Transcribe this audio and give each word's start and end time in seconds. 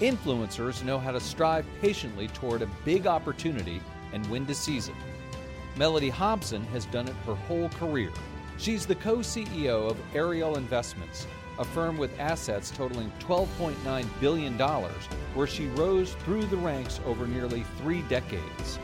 Influencers 0.00 0.84
know 0.84 0.96
how 0.96 1.10
to 1.10 1.18
strive 1.18 1.66
patiently 1.80 2.28
toward 2.28 2.62
a 2.62 2.70
big 2.84 3.08
opportunity 3.08 3.80
and 4.12 4.24
when 4.30 4.46
to 4.46 4.54
seize 4.54 4.88
it. 4.88 4.94
Mellody 5.76 6.10
Hobson 6.10 6.62
has 6.66 6.86
done 6.86 7.08
it 7.08 7.16
her 7.26 7.34
whole 7.34 7.68
career. 7.70 8.12
She's 8.58 8.86
the 8.86 8.94
co 8.94 9.18
CEO 9.18 9.90
of 9.90 9.98
Ariel 10.14 10.56
Investments, 10.56 11.26
a 11.58 11.64
firm 11.64 11.98
with 11.98 12.18
assets 12.20 12.70
totaling 12.70 13.12
$12.9 13.18 14.06
billion, 14.20 14.56
where 14.56 15.46
she 15.48 15.66
rose 15.66 16.12
through 16.24 16.44
the 16.46 16.56
ranks 16.56 17.00
over 17.04 17.26
nearly 17.26 17.64
three 17.78 18.02
decades. 18.02 18.78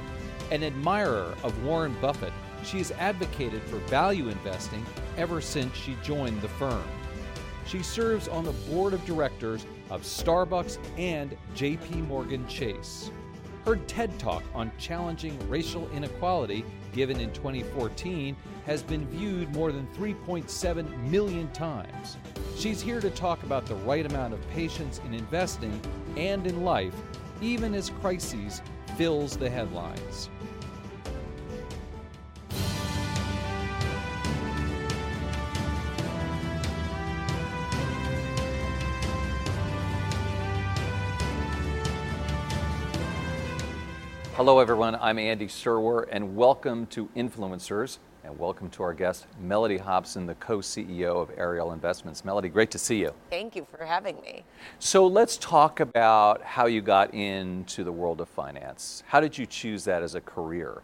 An 0.51 0.65
admirer 0.65 1.37
of 1.45 1.65
Warren 1.65 1.95
Buffett, 2.01 2.33
she 2.65 2.79
has 2.79 2.91
advocated 2.93 3.63
for 3.63 3.77
value 3.87 4.31
investing 4.31 4.85
ever 5.17 5.41
since 5.41 5.77
she 5.77 5.97
joined 6.03 6.41
the 6.43 6.49
firm. 6.49 6.85
She 7.67 7.85
serves 7.85 8.27
on 8.27 8.45
the 8.45 8.53
board 8.53 8.95
of 8.95 9.05
directors 9.07 9.65
of 9.91 10.03
Starbucks 10.03 10.79
and 10.99 11.37
JP 11.55 12.07
Morgan 12.09 12.47
Chase. 12.49 13.11
Her 13.65 13.77
TED 13.77 14.19
Talk 14.19 14.43
on 14.55 14.71
challenging 14.79 15.39
racial 15.49 15.89
inequality, 15.93 16.65
given 16.93 17.19
in 17.19 17.33
2014, 17.33 18.37
has 18.67 18.83
been 18.83 19.07
viewed 19.09 19.55
more 19.55 19.73
than 19.73 19.87
3.7 19.97 21.11
million 21.11 21.51
times. 21.53 22.19
She's 22.57 22.83
here 22.83 23.01
to 23.01 23.11
talk 23.11 23.43
about 23.43 23.65
the 23.65 23.77
right 23.77 24.05
amount 24.05 24.35
of 24.35 24.51
patience 24.51 25.01
in 25.07 25.15
investing 25.15 25.81
and 26.17 26.47
in 26.47 26.63
life, 26.63 26.95
even 27.41 27.75
as 27.75 27.89
crises 27.89 28.61
fills 28.97 29.37
the 29.37 29.49
headlines. 29.49 30.29
Hello, 44.37 44.59
everyone. 44.59 44.97
I'm 44.97 45.21
Andy 45.21 45.47
Serwer, 45.47 46.09
and 46.11 46.35
welcome 46.35 46.87
to 46.87 47.09
Influencers. 47.17 47.99
And 48.25 48.37
welcome 48.37 48.69
to 48.71 48.83
our 48.83 48.93
guest, 48.93 49.29
Mellody 49.41 49.79
Hobson, 49.79 50.27
the 50.27 50.35
co 50.35 50.59
CEO 50.59 51.23
of 51.23 51.31
Ariel 51.37 51.71
Investments. 51.71 52.23
Mellody, 52.23 52.53
great 52.53 52.73
to 52.73 52.79
see 52.79 52.99
you. 52.99 53.15
Thank 53.31 53.55
you 53.55 53.65
for 53.65 53.85
having 53.85 54.21
me. 54.23 54.43
So, 54.81 55.07
let's 55.07 55.37
talk 55.37 55.79
about 55.79 56.43
how 56.43 56.67
you 56.67 56.83
got 56.83 57.15
into 57.15 57.85
the 57.85 57.93
world 57.93 58.21
of 58.21 58.29
finance. 58.29 59.05
How 59.07 59.21
did 59.21 59.39
you 59.39 59.47
choose 59.47 59.85
that 59.85 60.03
as 60.03 60.17
a 60.17 60.21
career? 60.21 60.83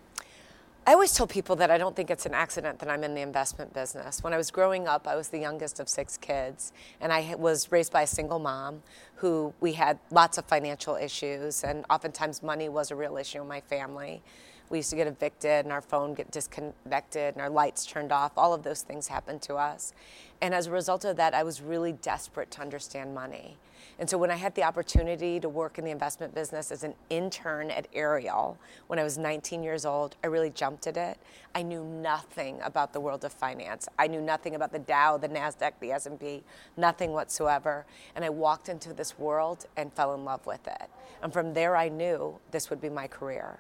I 0.91 0.95
always 0.95 1.13
tell 1.13 1.29
people 1.29 1.55
that 1.55 1.71
I 1.71 1.79
don't 1.79 1.95
think 1.95 2.11
it's 2.11 2.27
an 2.27 2.35
accident 2.35 2.81
that 2.81 2.91
I'm 2.91 3.05
in 3.05 3.15
the 3.15 3.21
investment 3.21 3.73
business. 3.73 4.25
When 4.25 4.33
I 4.33 4.37
was 4.37 4.51
growing 4.51 4.89
up, 4.89 5.07
I 5.07 5.15
was 5.15 5.29
the 5.29 5.39
youngest 5.39 5.79
of 5.79 5.89
six 5.89 6.17
kids, 6.17 6.73
and 7.01 7.13
I 7.13 7.37
was 7.37 7.71
raised 7.71 7.93
by 7.93 8.03
a 8.03 8.07
single 8.09 8.41
mom 8.41 8.83
who 9.15 9.55
we 9.61 9.75
had 9.75 10.01
lots 10.11 10.37
of 10.37 10.47
financial 10.47 10.97
issues, 10.97 11.63
and 11.63 11.85
oftentimes 11.89 12.43
money 12.43 12.69
was 12.69 12.91
a 12.91 12.97
real 12.97 13.19
issue 13.19 13.41
in 13.41 13.47
my 13.47 13.61
family. 13.61 14.21
We 14.69 14.79
used 14.79 14.91
to 14.91 14.97
get 14.97 15.07
evicted, 15.07 15.65
and 15.65 15.71
our 15.71 15.81
phone 15.81 16.13
get 16.13 16.33
disconnected, 16.33 17.37
and 17.37 17.41
our 17.41 17.51
lights 17.51 17.87
turned 17.87 18.11
off. 18.11 18.33
All 18.37 18.53
of 18.53 18.65
those 18.65 18.83
things 18.83 19.07
happened 19.07 19.43
to 19.43 19.55
us. 19.55 19.93
And 20.41 20.53
as 20.53 20.67
a 20.67 20.73
result 20.73 21.05
of 21.05 21.15
that, 21.19 21.35
I 21.35 21.45
was 21.45 21.63
really 21.63 21.93
desperate 21.93 22.51
to 22.51 22.63
understand 22.63 23.15
money. 23.15 23.59
And 24.01 24.09
so 24.09 24.17
when 24.17 24.31
I 24.31 24.37
had 24.37 24.55
the 24.55 24.63
opportunity 24.63 25.39
to 25.41 25.49
work 25.51 25.79
in 25.79 25.85
the 25.85 25.91
investment 25.91 26.35
business 26.35 26.73
as 26.73 26.85
an 26.85 26.95
intern 27.11 27.71
at 27.71 27.87
Ariel 27.93 28.57
when 28.87 28.99
I 28.99 29.03
was 29.03 29.19
19 29.19 29.63
years 29.63 29.85
old, 29.85 30.17
I 30.25 30.29
really 30.29 30.49
jumped 30.49 30.87
at 30.87 30.97
it. 30.97 31.19
I 31.55 31.61
knew 31.61 31.85
nothing 31.85 32.61
about 32.63 32.95
the 32.95 33.01
world 33.01 33.27
of 33.27 33.33
finance. 33.33 33.91
I 33.99 34.07
knew 34.07 34.23
nothing 34.23 34.55
about 34.55 34.73
the 34.73 34.79
Dow, 34.79 35.19
the 35.19 35.29
Nasdaq, 35.29 35.73
the 35.81 35.93
S&P, 35.93 36.43
nothing 36.79 37.13
whatsoever. 37.13 37.85
And 38.17 38.25
I 38.25 38.31
walked 38.31 38.71
into 38.71 38.95
this 38.95 39.19
world 39.19 39.67
and 39.77 39.93
fell 39.93 40.15
in 40.15 40.25
love 40.25 40.47
with 40.47 40.67
it. 40.67 40.89
And 41.23 41.31
from 41.31 41.53
there 41.53 41.77
I 41.77 41.91
knew 41.91 42.39
this 42.53 42.71
would 42.71 42.81
be 42.81 42.89
my 42.89 43.07
career. 43.07 43.59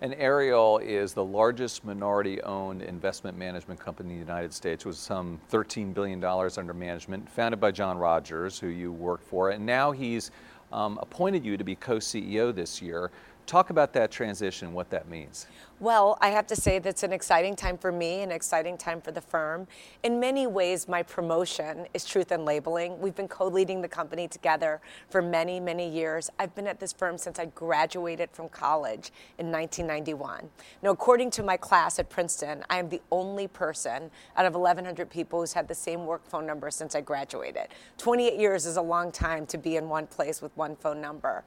And 0.00 0.14
Ariel 0.14 0.78
is 0.78 1.12
the 1.12 1.24
largest 1.24 1.84
minority 1.84 2.40
owned 2.42 2.82
investment 2.82 3.36
management 3.36 3.80
company 3.80 4.10
in 4.10 4.20
the 4.20 4.24
United 4.24 4.52
States 4.52 4.84
with 4.84 4.94
some 4.94 5.40
$13 5.50 5.92
billion 5.92 6.22
under 6.22 6.72
management, 6.72 7.28
founded 7.28 7.58
by 7.58 7.72
John 7.72 7.98
Rogers, 7.98 8.60
who 8.60 8.68
you 8.68 8.92
worked 8.92 9.24
for. 9.24 9.50
And 9.50 9.66
now 9.66 9.90
he's 9.90 10.30
um, 10.70 11.00
appointed 11.02 11.44
you 11.44 11.56
to 11.56 11.64
be 11.64 11.74
co 11.74 11.96
CEO 11.96 12.54
this 12.54 12.80
year. 12.80 13.10
Talk 13.48 13.70
about 13.70 13.94
that 13.94 14.10
transition, 14.10 14.74
what 14.74 14.90
that 14.90 15.08
means. 15.08 15.46
Well, 15.80 16.18
I 16.20 16.28
have 16.28 16.46
to 16.48 16.56
say 16.56 16.80
that's 16.80 17.02
an 17.02 17.14
exciting 17.14 17.56
time 17.56 17.78
for 17.78 17.90
me, 17.90 18.20
and 18.20 18.30
an 18.30 18.36
exciting 18.36 18.76
time 18.76 19.00
for 19.00 19.10
the 19.10 19.22
firm. 19.22 19.66
In 20.02 20.20
many 20.20 20.46
ways, 20.46 20.86
my 20.86 21.02
promotion 21.02 21.86
is 21.94 22.04
Truth 22.04 22.30
in 22.30 22.44
Labeling. 22.44 22.98
We've 22.98 23.14
been 23.14 23.26
co 23.26 23.46
leading 23.46 23.80
the 23.80 23.88
company 23.88 24.28
together 24.28 24.82
for 25.08 25.22
many, 25.22 25.60
many 25.60 25.88
years. 25.88 26.28
I've 26.38 26.54
been 26.54 26.66
at 26.66 26.78
this 26.78 26.92
firm 26.92 27.16
since 27.16 27.38
I 27.38 27.46
graduated 27.46 28.28
from 28.32 28.50
college 28.50 29.12
in 29.38 29.50
1991. 29.50 30.50
Now, 30.82 30.90
according 30.90 31.30
to 31.30 31.42
my 31.42 31.56
class 31.56 31.98
at 31.98 32.10
Princeton, 32.10 32.64
I 32.68 32.78
am 32.78 32.90
the 32.90 33.00
only 33.10 33.48
person 33.48 34.10
out 34.36 34.44
of 34.44 34.56
1,100 34.56 35.08
people 35.08 35.40
who's 35.40 35.54
had 35.54 35.68
the 35.68 35.74
same 35.74 36.04
work 36.04 36.26
phone 36.28 36.44
number 36.44 36.70
since 36.70 36.94
I 36.94 37.00
graduated. 37.00 37.68
28 37.96 38.38
years 38.38 38.66
is 38.66 38.76
a 38.76 38.82
long 38.82 39.10
time 39.10 39.46
to 39.46 39.56
be 39.56 39.76
in 39.76 39.88
one 39.88 40.06
place 40.06 40.42
with 40.42 40.54
one 40.54 40.76
phone 40.76 41.00
number 41.00 41.44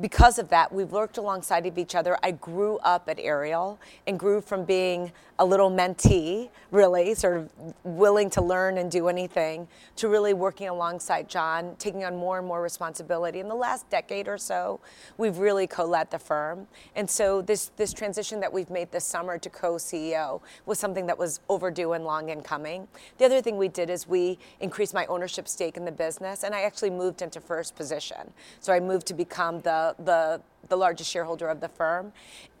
because 0.00 0.38
of 0.38 0.48
that, 0.50 0.72
we've 0.72 0.90
worked 0.90 1.18
alongside 1.18 1.66
of 1.66 1.78
each 1.78 1.94
other. 1.94 2.18
I 2.22 2.32
grew 2.32 2.78
up 2.78 3.08
at 3.08 3.18
Ariel 3.18 3.78
and 4.06 4.18
grew 4.18 4.40
from 4.40 4.64
being 4.64 5.12
a 5.38 5.44
little 5.44 5.70
mentee, 5.70 6.48
really, 6.70 7.14
sort 7.14 7.36
of 7.36 7.50
willing 7.84 8.30
to 8.30 8.40
learn 8.40 8.78
and 8.78 8.90
do 8.90 9.08
anything, 9.08 9.68
to 9.96 10.08
really 10.08 10.32
working 10.32 10.68
alongside 10.68 11.28
John, 11.28 11.76
taking 11.78 12.04
on 12.04 12.16
more 12.16 12.38
and 12.38 12.46
more 12.46 12.62
responsibility. 12.62 13.40
In 13.40 13.48
the 13.48 13.54
last 13.54 13.88
decade 13.90 14.28
or 14.28 14.38
so, 14.38 14.80
we've 15.18 15.38
really 15.38 15.66
co-led 15.66 16.10
the 16.10 16.18
firm. 16.18 16.66
And 16.94 17.08
so 17.08 17.42
this, 17.42 17.70
this 17.76 17.92
transition 17.92 18.40
that 18.40 18.52
we've 18.52 18.70
made 18.70 18.92
this 18.92 19.04
summer 19.04 19.38
to 19.38 19.50
co-CEO 19.50 20.40
was 20.64 20.78
something 20.78 21.06
that 21.06 21.18
was 21.18 21.40
overdue 21.48 21.92
and 21.92 22.04
long 22.04 22.30
in 22.30 22.40
coming. 22.40 22.88
The 23.18 23.26
other 23.26 23.42
thing 23.42 23.58
we 23.58 23.68
did 23.68 23.90
is 23.90 24.08
we 24.08 24.38
increased 24.60 24.94
my 24.94 25.04
ownership 25.06 25.48
stake 25.48 25.76
in 25.76 25.84
the 25.84 25.92
business, 25.92 26.44
and 26.44 26.54
I 26.54 26.62
actually 26.62 26.90
moved 26.90 27.20
into 27.20 27.40
first 27.40 27.76
position. 27.76 28.32
So 28.60 28.72
I 28.72 28.80
moved 28.80 29.06
to 29.08 29.14
become 29.14 29.60
the, 29.60 29.85
the 29.98 30.40
the 30.68 30.76
largest 30.76 31.10
shareholder 31.10 31.48
of 31.48 31.60
the 31.60 31.68
firm 31.68 32.12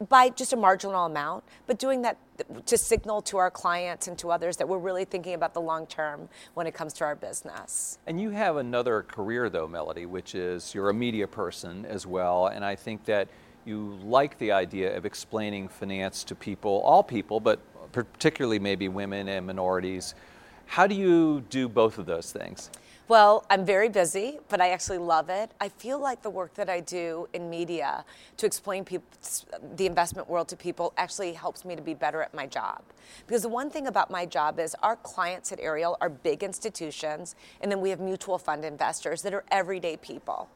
by 0.08 0.28
just 0.28 0.52
a 0.52 0.56
marginal 0.56 1.06
amount, 1.06 1.44
but 1.66 1.78
doing 1.78 2.02
that 2.02 2.16
to 2.66 2.76
signal 2.78 3.22
to 3.22 3.36
our 3.38 3.50
clients 3.50 4.08
and 4.08 4.18
to 4.18 4.30
others 4.30 4.56
that 4.58 4.68
we're 4.68 4.78
really 4.78 5.04
thinking 5.04 5.34
about 5.34 5.54
the 5.54 5.60
long 5.60 5.86
term 5.86 6.28
when 6.54 6.66
it 6.66 6.74
comes 6.74 6.92
to 6.92 7.04
our 7.04 7.14
business. 7.14 7.98
And 8.06 8.20
you 8.20 8.30
have 8.30 8.56
another 8.56 9.02
career 9.02 9.48
though, 9.50 9.66
Mellody, 9.66 10.06
which 10.06 10.34
is 10.34 10.74
you're 10.74 10.90
a 10.90 10.94
media 10.94 11.26
person 11.26 11.84
as 11.86 12.06
well, 12.06 12.46
and 12.46 12.64
I 12.64 12.76
think 12.76 13.04
that 13.06 13.28
you 13.64 13.98
like 14.04 14.38
the 14.38 14.52
idea 14.52 14.96
of 14.96 15.04
explaining 15.04 15.68
finance 15.68 16.22
to 16.24 16.34
people, 16.34 16.80
all 16.84 17.02
people, 17.02 17.40
but 17.40 17.58
particularly 17.92 18.58
maybe 18.58 18.88
women 18.88 19.28
and 19.28 19.46
minorities. 19.46 20.14
How 20.66 20.86
do 20.86 20.94
you 20.94 21.44
do 21.48 21.68
both 21.68 21.98
of 21.98 22.06
those 22.06 22.30
things? 22.32 22.70
Well, 23.08 23.46
I'm 23.48 23.64
very 23.64 23.88
busy, 23.88 24.40
but 24.48 24.60
I 24.60 24.70
actually 24.70 24.98
love 24.98 25.28
it. 25.28 25.52
I 25.60 25.68
feel 25.68 26.00
like 26.00 26.22
the 26.22 26.30
work 26.30 26.54
that 26.54 26.68
I 26.68 26.80
do 26.80 27.28
in 27.32 27.48
media 27.48 28.04
to 28.36 28.46
explain 28.46 28.84
people, 28.84 29.06
the 29.76 29.86
investment 29.86 30.28
world 30.28 30.48
to 30.48 30.56
people 30.56 30.92
actually 30.96 31.32
helps 31.32 31.64
me 31.64 31.76
to 31.76 31.82
be 31.82 31.94
better 31.94 32.20
at 32.20 32.34
my 32.34 32.48
job. 32.48 32.82
Because 33.24 33.42
the 33.42 33.48
one 33.48 33.70
thing 33.70 33.86
about 33.86 34.10
my 34.10 34.26
job 34.26 34.58
is 34.58 34.74
our 34.82 34.96
clients 34.96 35.52
at 35.52 35.60
Ariel 35.60 35.96
are 36.00 36.08
big 36.08 36.42
institutions, 36.42 37.36
and 37.60 37.70
then 37.70 37.80
we 37.80 37.90
have 37.90 38.00
mutual 38.00 38.38
fund 38.38 38.64
investors 38.64 39.22
that 39.22 39.32
are 39.32 39.44
everyday 39.52 39.96
people. 39.98 40.48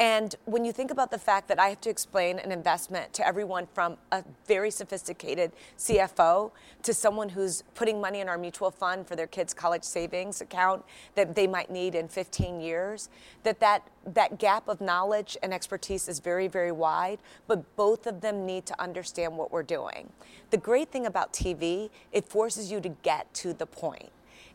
And 0.00 0.34
when 0.46 0.64
you 0.64 0.72
think 0.72 0.90
about 0.90 1.10
the 1.10 1.18
fact 1.18 1.46
that 1.48 1.60
I 1.60 1.68
have 1.68 1.82
to 1.82 1.90
explain 1.90 2.38
an 2.38 2.50
investment 2.52 3.12
to 3.12 3.26
everyone 3.26 3.66
from 3.74 3.98
a 4.10 4.24
very 4.46 4.70
sophisticated 4.70 5.52
CFO 5.76 6.52
to 6.84 6.94
someone 6.94 7.28
who's 7.28 7.64
putting 7.74 8.00
money 8.00 8.20
in 8.20 8.28
our 8.28 8.38
mutual 8.38 8.70
fund 8.70 9.06
for 9.06 9.14
their 9.14 9.26
kids' 9.26 9.52
college 9.52 9.84
savings 9.84 10.40
account 10.40 10.86
that 11.16 11.34
they 11.34 11.46
might 11.46 11.70
need 11.70 11.94
in 11.94 12.08
15 12.08 12.62
years, 12.62 13.10
that 13.42 13.60
that, 13.60 13.86
that 14.06 14.38
gap 14.38 14.68
of 14.68 14.80
knowledge 14.80 15.36
and 15.42 15.52
expertise 15.52 16.08
is 16.08 16.18
very, 16.18 16.48
very 16.48 16.72
wide, 16.72 17.18
but 17.46 17.76
both 17.76 18.06
of 18.06 18.22
them 18.22 18.46
need 18.46 18.64
to 18.64 18.80
understand 18.80 19.36
what 19.36 19.52
we're 19.52 19.62
doing. 19.62 20.10
The 20.48 20.56
great 20.56 20.90
thing 20.90 21.04
about 21.04 21.34
TV, 21.34 21.90
it 22.10 22.26
forces 22.26 22.72
you 22.72 22.80
to 22.80 22.88
get 22.88 23.32
to 23.34 23.52
the 23.52 23.66
point. 23.66 24.08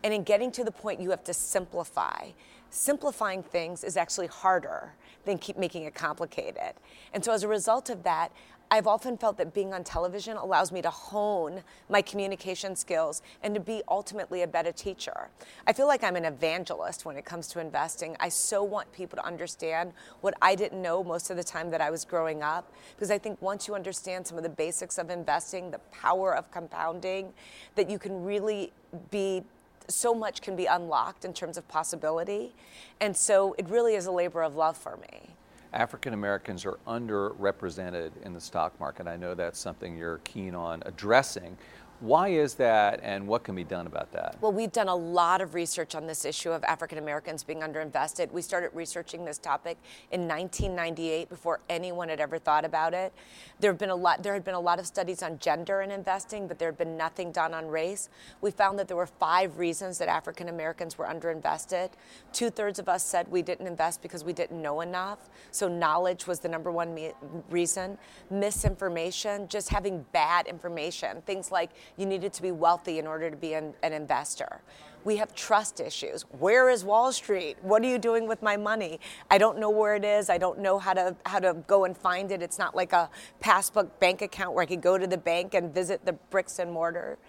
And 0.04 0.12
in 0.12 0.24
getting 0.24 0.52
to 0.54 0.64
the 0.64 0.72
point, 0.72 1.00
you 1.00 1.12
have 1.12 1.24
to 1.26 1.36
simplify 1.36 2.30
simplifying 2.76 3.42
things 3.42 3.84
is 3.84 3.98
actually 3.98 4.28
harder 4.28 4.94
than 5.26 5.38
keep 5.38 5.58
making 5.58 5.84
it 5.84 5.94
complicated. 5.94 6.74
And 7.14 7.24
so 7.24 7.32
as 7.32 7.44
a 7.44 7.48
result 7.48 7.90
of 7.90 8.04
that, 8.04 8.32
I've 8.72 8.88
often 8.88 9.18
felt 9.18 9.38
that 9.38 9.54
being 9.54 9.74
on 9.74 9.84
television 9.84 10.38
allows 10.38 10.72
me 10.72 10.82
to 10.82 10.90
hone 10.90 11.62
my 11.88 12.02
communication 12.02 12.76
skills 12.76 13.22
and 13.44 13.54
to 13.54 13.62
be 13.62 13.84
ultimately 13.88 14.42
a 14.42 14.48
better 14.48 14.72
teacher. 14.72 15.30
I 15.68 15.74
feel 15.74 15.88
like 15.88 16.04
I'm 16.04 16.16
an 16.16 16.26
evangelist 16.26 17.06
when 17.06 17.16
it 17.16 17.26
comes 17.26 17.48
to 17.50 17.60
investing. 17.60 18.16
I 18.20 18.30
so 18.30 18.64
want 18.64 18.92
people 18.92 19.18
to 19.18 19.26
understand 19.26 19.94
what 20.22 20.34
I 20.42 20.56
didn't 20.56 20.82
know 20.82 21.04
most 21.04 21.30
of 21.30 21.38
the 21.38 21.44
time 21.44 21.70
that 21.72 21.82
I 21.82 21.92
was 21.92 22.06
growing 22.06 22.42
up 22.42 22.72
because 22.96 23.12
I 23.12 23.20
think 23.20 23.40
once 23.42 23.68
you 23.68 23.76
understand 23.76 24.26
some 24.26 24.38
of 24.38 24.44
the 24.44 24.50
basics 24.50 24.98
of 24.98 25.12
investing, 25.12 25.70
the 25.70 25.80
power 25.92 26.36
of 26.36 26.50
compounding, 26.52 27.34
that 27.76 27.90
you 27.90 28.00
can 28.00 28.24
really 28.24 28.74
be 29.12 29.44
so 29.88 30.14
much 30.14 30.42
can 30.42 30.56
be 30.56 30.66
unlocked 30.66 31.26
in 31.26 31.34
terms 31.34 31.58
of 31.58 31.68
possibility. 31.68 32.54
And 33.00 33.16
so 33.16 33.56
it 33.58 33.68
really 33.70 33.96
is 33.96 34.06
a 34.06 34.12
labor 34.12 34.44
of 34.44 34.56
love 34.56 34.78
for 34.78 34.98
me. 34.98 35.36
African 35.74 36.14
Americans 36.14 36.66
are 36.66 36.78
underrepresented 36.88 38.12
in 38.24 38.34
the 38.34 38.40
stock 38.40 38.80
market. 38.80 39.08
I 39.08 39.18
know 39.18 39.34
that's 39.34 39.60
something 39.60 39.98
you're 39.98 40.20
keen 40.20 40.56
on 40.56 40.82
addressing. 40.86 41.58
Why 42.06 42.28
is 42.28 42.54
that, 42.56 43.00
and 43.02 43.26
what 43.28 43.44
can 43.44 43.56
be 43.56 43.64
done 43.64 43.88
about 43.88 44.12
that? 44.12 44.38
Well, 44.40 44.52
we've 44.52 44.72
done 44.72 44.90
a 44.90 44.96
lot 44.96 45.42
of 45.42 45.56
research 45.56 45.96
on 45.96 46.06
this 46.06 46.24
issue 46.24 46.52
of 46.52 46.64
African 46.64 47.00
Americans 47.00 47.44
being 47.44 47.62
underinvested. 47.62 48.32
We 48.32 48.44
started 48.44 48.70
researching 48.76 49.26
this 49.26 49.40
topic 49.40 49.80
in 50.12 50.28
1998 50.28 51.30
before 51.30 51.62
anyone 51.68 52.10
had 52.10 52.20
ever 52.20 52.38
thought 52.38 52.64
about 52.64 52.94
it. 52.94 53.12
There 53.60 53.72
have 53.72 53.80
been 53.80 53.90
a 53.90 53.96
lot. 53.96 54.22
There 54.22 54.34
had 54.36 54.44
been 54.44 54.54
a 54.54 54.60
lot 54.60 54.78
of 54.78 54.86
studies 54.86 55.24
on 55.24 55.40
gender 55.40 55.82
and 55.82 55.92
investing, 55.92 56.48
but 56.48 56.60
there 56.60 56.68
had 56.68 56.78
been 56.78 56.96
nothing 56.96 57.32
done 57.32 57.56
on 57.56 57.68
race. 57.68 58.10
We 58.40 58.52
found 58.52 58.78
that 58.78 58.88
there 58.88 58.98
were 58.98 59.08
five 59.08 59.58
reasons 59.58 59.98
that 59.98 60.08
African 60.08 60.48
Americans 60.48 61.00
were 61.00 61.06
underinvested. 61.06 61.90
Two 62.32 62.52
thirds 62.52 62.78
of 62.78 62.88
us 62.88 63.04
said 63.04 63.28
we 63.30 63.42
didn't 63.42 63.66
invest 63.66 64.04
because 64.04 64.24
we 64.24 64.32
didn't 64.32 64.62
know 64.62 64.82
enough. 64.82 65.28
So 65.50 65.68
knowledge 65.68 66.28
was 66.28 66.40
the 66.40 66.50
number 66.50 66.72
one 66.72 66.94
me- 66.94 67.14
reason. 67.50 67.98
Misinformation, 68.30 69.48
just 69.48 69.70
having 69.70 70.06
bad 70.12 70.46
information, 70.46 71.24
things 71.26 71.52
like 71.52 71.72
you 71.98 72.06
needed 72.06 72.34
to 72.34 72.42
be 72.42 72.52
wealthy 72.52 73.00
in 73.00 73.08
order 73.08 73.30
to 73.30 73.36
be 73.38 73.54
an, 73.54 73.74
an 73.84 73.94
investor. 73.94 74.62
We 75.04 75.18
have 75.18 75.36
trust 75.36 75.80
issues. 75.80 76.24
Where 76.40 76.70
is 76.70 76.84
Wall 76.84 77.12
Street? 77.12 77.58
What 77.62 77.84
are 77.84 77.88
you 77.88 78.00
doing 78.00 78.28
with 78.28 78.42
my 78.42 78.58
money? 78.58 79.00
I 79.30 79.38
don't 79.38 79.60
know 79.60 79.70
where 79.70 79.96
it 79.96 80.04
is. 80.04 80.32
I 80.32 80.40
don't 80.40 80.60
know 80.60 80.80
how 80.80 80.94
to 80.94 81.16
how 81.28 81.40
to 81.40 81.54
go 81.68 81.86
and 81.86 81.96
find 81.96 82.32
it. 82.32 82.42
It's 82.42 82.58
not 82.58 82.76
like 82.76 82.92
a 82.92 83.10
passbook 83.40 84.00
bank 84.00 84.24
account 84.24 84.56
where 84.56 84.64
I 84.64 84.66
can 84.66 84.80
go 84.80 84.98
to 84.98 85.06
the 85.06 85.18
bank 85.18 85.54
and 85.54 85.72
visit 85.72 86.06
the 86.06 86.14
bricks 86.14 86.58
and 86.58 86.72
mortar. 86.72 87.20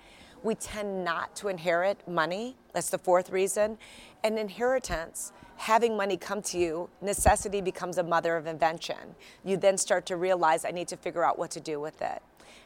We 0.43 0.55
tend 0.55 1.05
not 1.05 1.37
to 1.37 1.49
inherit 1.49 2.07
money. 2.09 2.57
That's 2.73 2.89
the 2.89 2.99
fourth 2.99 3.31
reason. 3.31 3.79
And 4.25 4.39
inheritance, 4.39 5.33
having 5.57 5.97
money 5.97 6.17
come 6.17 6.41
to 6.43 6.59
you, 6.59 6.89
necessity 7.03 7.61
becomes 7.61 7.99
a 7.99 8.03
mother 8.03 8.37
of 8.37 8.47
invention. 8.47 9.17
You 9.45 9.57
then 9.57 9.77
start 9.77 10.07
to 10.07 10.17
realize 10.17 10.65
I 10.65 10.71
need 10.71 10.89
to 10.89 10.97
figure 10.97 11.25
out 11.25 11.39
what 11.39 11.51
to 11.53 11.61
do 11.61 11.81
with 11.81 12.01
it. 12.01 12.23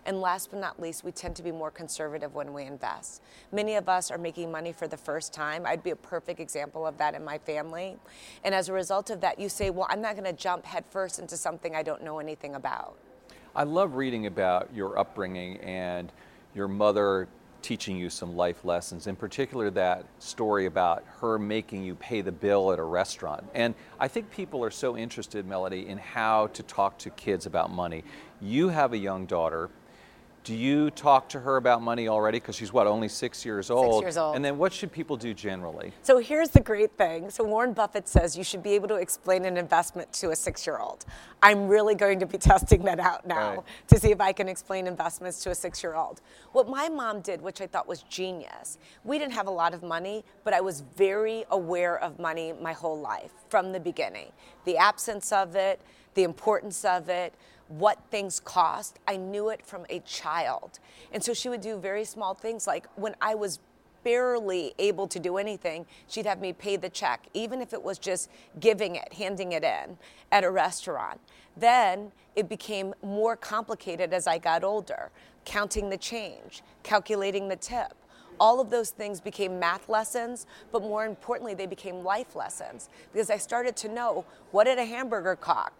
And 0.07 0.21
last 0.21 0.51
but 0.51 0.61
not 0.61 0.81
least, 0.81 1.05
we 1.05 1.13
tend 1.13 1.37
to 1.37 1.43
be 1.43 1.53
more 1.53 1.71
conservative 1.71 2.35
when 2.35 2.53
we 2.53 2.65
invest. 2.65 3.23
Many 3.53 3.75
of 3.75 3.89
us 3.89 4.11
are 4.11 4.19
making 4.19 4.51
money 4.51 4.73
for 4.73 4.89
the 4.89 4.97
first 4.97 5.33
time. 5.33 5.67
I'd 5.67 5.83
be 5.83 5.91
a 5.91 5.97
perfect 5.97 6.41
example 6.41 6.87
of 6.87 6.97
that 6.99 7.15
in 7.15 7.25
my 7.25 7.39
family. 7.39 7.97
And 8.45 8.55
as 8.55 8.69
a 8.69 8.73
result 8.73 9.11
of 9.11 9.21
that, 9.21 9.39
you 9.39 9.49
say, 9.49 9.71
well, 9.71 9.87
I'm 9.91 10.01
not 10.01 10.15
going 10.15 10.25
to 10.25 10.33
jump 10.33 10.65
headfirst 10.65 11.19
into 11.19 11.37
something 11.37 11.77
I 11.77 11.83
don't 11.83 12.03
know 12.03 12.19
anything 12.19 12.55
about. 12.55 12.97
I 13.55 13.65
love 13.65 13.95
reading 13.95 14.27
about 14.27 14.69
your 14.75 14.99
upbringing 14.99 15.59
and 15.59 16.13
your 16.55 16.69
mother 16.69 17.29
teaching 17.63 17.97
you 17.97 18.09
some 18.09 18.37
life 18.37 18.65
lessons, 18.65 19.07
in 19.07 19.17
particular 19.17 19.71
that 19.71 20.07
story 20.19 20.67
about 20.67 21.05
her 21.21 21.39
making 21.39 21.85
you 21.85 21.95
pay 21.95 22.21
the 22.23 22.33
bill 22.33 22.73
at 22.73 22.79
a 22.79 22.83
restaurant. 22.83 23.45
And 23.55 23.75
I 23.99 24.09
think 24.09 24.31
people 24.31 24.65
are 24.65 24.71
so 24.71 24.97
interested, 24.97 25.47
Mellody, 25.47 25.87
in 25.87 25.99
how 25.99 26.47
to 26.49 26.63
talk 26.63 26.97
to 26.99 27.11
kids 27.11 27.47
about 27.47 27.71
money. 27.71 28.03
You 28.41 28.69
have 28.69 28.93
a 28.95 28.99
young 28.99 29.27
daughter 29.27 29.69
do 30.43 30.55
you 30.55 30.91
talk 30.91 31.29
to 31.31 31.41
her 31.41 31.57
about 31.57 31.83
money 31.83 32.09
already? 32.09 32.39
Because 32.39 32.57
she's 32.57 32.73
what, 32.73 32.87
only 32.87 33.09
six 33.09 33.45
years 33.45 33.71
old? 33.71 33.97
Six 33.97 34.05
years 34.05 34.17
old. 34.17 34.37
And 34.37 34.45
then 34.45 34.57
what 34.57 34.73
should 34.73 34.91
people 34.91 35.17
do 35.17 35.35
generally? 35.35 35.93
So 36.03 36.19
here's 36.19 36.49
the 36.49 36.61
great 36.61 36.93
thing. 36.93 37.29
So 37.31 37.45
Warren 37.45 37.75
Buffett 37.75 38.09
says 38.09 38.39
you 38.39 38.45
should 38.45 38.63
be 38.63 38.71
able 38.71 38.89
to 38.89 38.95
explain 38.95 39.45
an 39.45 39.59
investment 39.59 40.13
to 40.15 40.31
a 40.31 40.37
six 40.37 40.67
year 40.67 40.79
old. 40.79 41.05
I'm 41.43 41.69
really 41.69 41.95
going 41.95 42.21
to 42.21 42.27
be 42.27 42.39
testing 42.53 42.83
that 42.85 42.99
out 42.99 43.27
now 43.27 43.57
right. 43.57 43.65
to 43.89 43.99
see 43.99 44.11
if 44.11 44.21
I 44.21 44.33
can 44.33 44.49
explain 44.49 44.87
investments 44.87 45.43
to 45.45 45.51
a 45.51 45.55
six 45.55 45.83
year 45.83 45.95
old. 45.95 46.23
What 46.53 46.69
my 46.69 46.89
mom 46.89 47.21
did, 47.21 47.43
which 47.43 47.61
I 47.61 47.67
thought 47.67 47.87
was 47.87 48.03
genius, 48.03 48.79
we 49.05 49.19
didn't 49.19 49.35
have 49.35 49.47
a 49.47 49.53
lot 49.53 49.75
of 49.75 49.83
money, 49.83 50.25
but 50.45 50.55
I 50.55 50.61
was 50.63 50.81
very 50.97 51.45
aware 51.51 51.99
of 51.99 52.19
money 52.19 52.55
my 52.55 52.73
whole 52.73 52.99
life 52.99 53.33
from 53.51 53.73
the 53.73 53.81
beginning. 53.81 54.33
The 54.65 54.79
absence 54.79 55.33
of 55.33 55.55
it, 55.55 55.81
the 56.15 56.23
importance 56.25 56.85
of 56.85 57.09
it 57.09 57.35
what 57.71 57.99
things 58.11 58.41
cost. 58.41 58.99
I 59.07 59.17
knew 59.17 59.49
it 59.49 59.65
from 59.65 59.87
a 59.89 60.01
child. 60.01 60.81
And 61.13 61.23
so 61.23 61.33
she 61.33 61.49
would 61.49 61.61
do 61.61 61.79
very 61.79 62.05
small 62.05 62.35
things 62.35 62.67
like 62.67 62.87
when 62.97 63.15
I 63.21 63.35
was 63.35 63.61
barely 64.03 64.75
able 64.79 65.07
to 65.07 65.21
do 65.21 65.37
anything, 65.37 65.87
she'd 66.09 66.27
have 66.27 66.41
me 66.41 66.53
pay 66.53 66.77
the 66.77 66.89
check, 66.89 67.27
even 67.35 67.61
if 67.61 67.73
it 67.73 67.83
was 67.83 67.99
just 67.99 68.31
giving 68.59 68.97
it, 68.97 69.13
handing 69.13 69.53
it 69.53 69.63
in 69.63 69.99
at 70.33 70.43
a 70.43 70.51
restaurant. 70.51 71.21
Then 71.57 72.13
it 72.35 72.49
became 72.49 72.95
more 73.03 73.37
complicated 73.37 74.13
as 74.13 74.27
I 74.27 74.39
got 74.39 74.65
older, 74.65 75.11
counting 75.45 75.91
the 75.91 75.97
change, 75.97 76.63
calculating 76.83 77.49
the 77.49 77.57
tip. 77.57 77.95
All 78.39 78.59
of 78.59 78.71
those 78.71 78.91
things 78.91 79.21
became 79.21 79.59
math 79.59 79.89
lessons, 79.89 80.47
but 80.73 80.83
more 80.83 81.05
importantly, 81.05 81.53
they 81.55 81.67
became 81.67 82.03
life 82.03 82.35
lessons 82.35 82.89
because 83.13 83.29
I 83.29 83.37
started 83.37 83.77
to 83.77 83.89
know 83.89 84.25
what 84.51 84.65
did 84.65 84.79
a 84.79 84.85
hamburger 84.85 85.37
cost? 85.37 85.73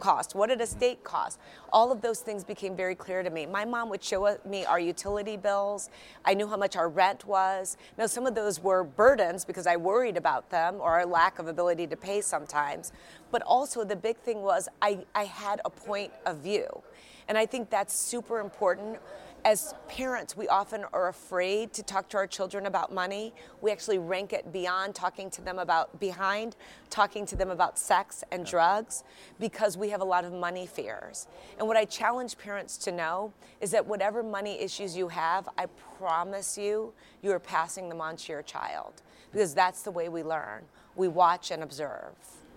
Cost? 0.00 0.34
What 0.34 0.48
did 0.48 0.60
a 0.60 0.66
state 0.66 1.04
cost? 1.04 1.38
All 1.72 1.92
of 1.92 2.00
those 2.00 2.20
things 2.20 2.44
became 2.44 2.76
very 2.76 2.94
clear 2.94 3.22
to 3.22 3.30
me. 3.30 3.46
My 3.46 3.64
mom 3.64 3.88
would 3.90 4.02
show 4.02 4.36
me 4.44 4.64
our 4.64 4.80
utility 4.80 5.36
bills. 5.36 5.90
I 6.24 6.34
knew 6.34 6.46
how 6.46 6.56
much 6.56 6.76
our 6.76 6.88
rent 6.88 7.24
was. 7.26 7.76
Now, 7.96 8.06
some 8.06 8.26
of 8.26 8.34
those 8.34 8.60
were 8.62 8.84
burdens 8.84 9.44
because 9.44 9.66
I 9.66 9.76
worried 9.76 10.16
about 10.16 10.50
them 10.50 10.76
or 10.80 10.92
our 10.92 11.06
lack 11.06 11.38
of 11.38 11.48
ability 11.48 11.86
to 11.88 11.96
pay 11.96 12.20
sometimes. 12.20 12.92
But 13.30 13.42
also, 13.42 13.84
the 13.84 13.96
big 13.96 14.16
thing 14.18 14.42
was 14.42 14.68
I, 14.82 15.04
I 15.14 15.24
had 15.24 15.60
a 15.64 15.70
point 15.70 16.12
of 16.26 16.38
view. 16.38 16.82
And 17.28 17.38
I 17.38 17.46
think 17.46 17.70
that's 17.70 17.94
super 17.94 18.40
important 18.40 18.98
as 19.44 19.74
parents, 19.88 20.36
we 20.36 20.48
often 20.48 20.84
are 20.94 21.08
afraid 21.08 21.72
to 21.74 21.82
talk 21.82 22.08
to 22.08 22.16
our 22.16 22.26
children 22.26 22.64
about 22.64 22.94
money. 22.94 23.34
We 23.60 23.70
actually 23.70 23.98
rank 23.98 24.32
it 24.32 24.52
beyond 24.52 24.94
talking 24.94 25.28
to 25.30 25.42
them 25.42 25.58
about, 25.58 26.00
behind 26.00 26.56
talking 26.88 27.26
to 27.26 27.36
them 27.36 27.50
about 27.50 27.78
sex 27.78 28.24
and 28.32 28.46
drugs 28.46 29.04
because 29.38 29.76
we 29.76 29.90
have 29.90 30.00
a 30.00 30.04
lot 30.04 30.24
of 30.24 30.32
money 30.32 30.66
fears. 30.66 31.26
And 31.58 31.68
what 31.68 31.76
I 31.76 31.84
challenge 31.84 32.38
parents 32.38 32.78
to 32.78 32.92
know 32.92 33.34
is 33.60 33.70
that 33.72 33.86
whatever 33.86 34.22
money 34.22 34.58
issues 34.60 34.96
you 34.96 35.08
have, 35.08 35.46
I 35.58 35.66
promise 35.98 36.56
you, 36.56 36.94
you 37.22 37.30
are 37.32 37.38
passing 37.38 37.90
them 37.90 38.00
on 38.00 38.16
to 38.16 38.32
your 38.32 38.42
child 38.42 39.02
because 39.30 39.52
that's 39.52 39.82
the 39.82 39.90
way 39.90 40.08
we 40.08 40.22
learn. 40.22 40.62
We 40.96 41.08
watch 41.08 41.50
and 41.50 41.62
observe 41.62 42.14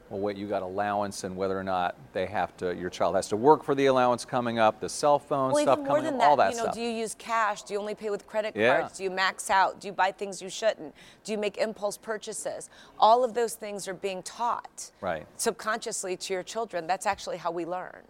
well, 0.09 0.19
what 0.19 0.37
you 0.37 0.47
got 0.47 0.61
allowance 0.61 1.23
and 1.23 1.35
whether 1.35 1.57
or 1.57 1.63
not 1.63 1.95
they 2.13 2.25
have 2.25 2.55
to, 2.57 2.75
your 2.75 2.89
child 2.89 3.15
has 3.15 3.27
to 3.29 3.35
work 3.35 3.63
for 3.63 3.75
the 3.75 3.87
allowance 3.87 4.25
coming 4.25 4.59
up, 4.59 4.79
the 4.79 4.89
cell 4.89 5.19
phone 5.19 5.51
well, 5.51 5.63
stuff 5.63 5.85
coming 5.85 6.05
up, 6.05 6.21
all 6.21 6.35
that 6.37 6.51
you 6.51 6.57
know, 6.57 6.63
stuff. 6.63 6.75
Do 6.75 6.81
you 6.81 6.89
use 6.89 7.15
cash? 7.15 7.63
Do 7.63 7.73
you 7.73 7.79
only 7.79 7.95
pay 7.95 8.09
with 8.09 8.25
credit 8.25 8.55
yeah. 8.55 8.79
cards? 8.79 8.97
Do 8.97 9.03
you 9.03 9.11
max 9.11 9.49
out? 9.49 9.81
Do 9.81 9.87
you 9.87 9.93
buy 9.93 10.11
things 10.11 10.41
you 10.41 10.49
shouldn't? 10.49 10.93
Do 11.23 11.31
you 11.31 11.37
make 11.37 11.57
impulse 11.57 11.97
purchases? 11.97 12.69
All 12.99 13.23
of 13.23 13.33
those 13.33 13.55
things 13.55 13.87
are 13.87 13.93
being 13.93 14.23
taught 14.23 14.91
right. 15.01 15.25
subconsciously 15.37 16.15
to 16.17 16.33
your 16.33 16.43
children. 16.43 16.87
That's 16.87 17.05
actually 17.05 17.37
how 17.37 17.51
we 17.51 17.65
learn. 17.65 18.03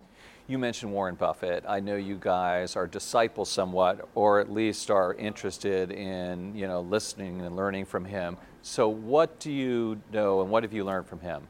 You 0.49 0.57
mentioned 0.57 0.93
Warren 0.93 1.15
Buffett. 1.15 1.65
I 1.67 1.81
know 1.81 1.97
you 1.97 2.15
guys 2.17 2.77
are 2.77 2.87
disciples 2.87 3.49
somewhat, 3.49 4.07
or 4.15 4.39
at 4.39 4.49
least 4.49 4.89
are 4.89 5.13
interested 5.15 5.91
in, 5.91 6.55
you 6.55 6.67
know, 6.67 6.79
listening 6.79 7.41
and 7.41 7.57
learning 7.57 7.83
from 7.83 8.05
him. 8.05 8.37
So, 8.61 8.87
what 8.87 9.39
do 9.39 9.51
you 9.51 9.99
know, 10.13 10.39
and 10.39 10.49
what 10.49 10.63
have 10.63 10.71
you 10.71 10.85
learned 10.85 11.05
from 11.05 11.19
him? 11.19 11.49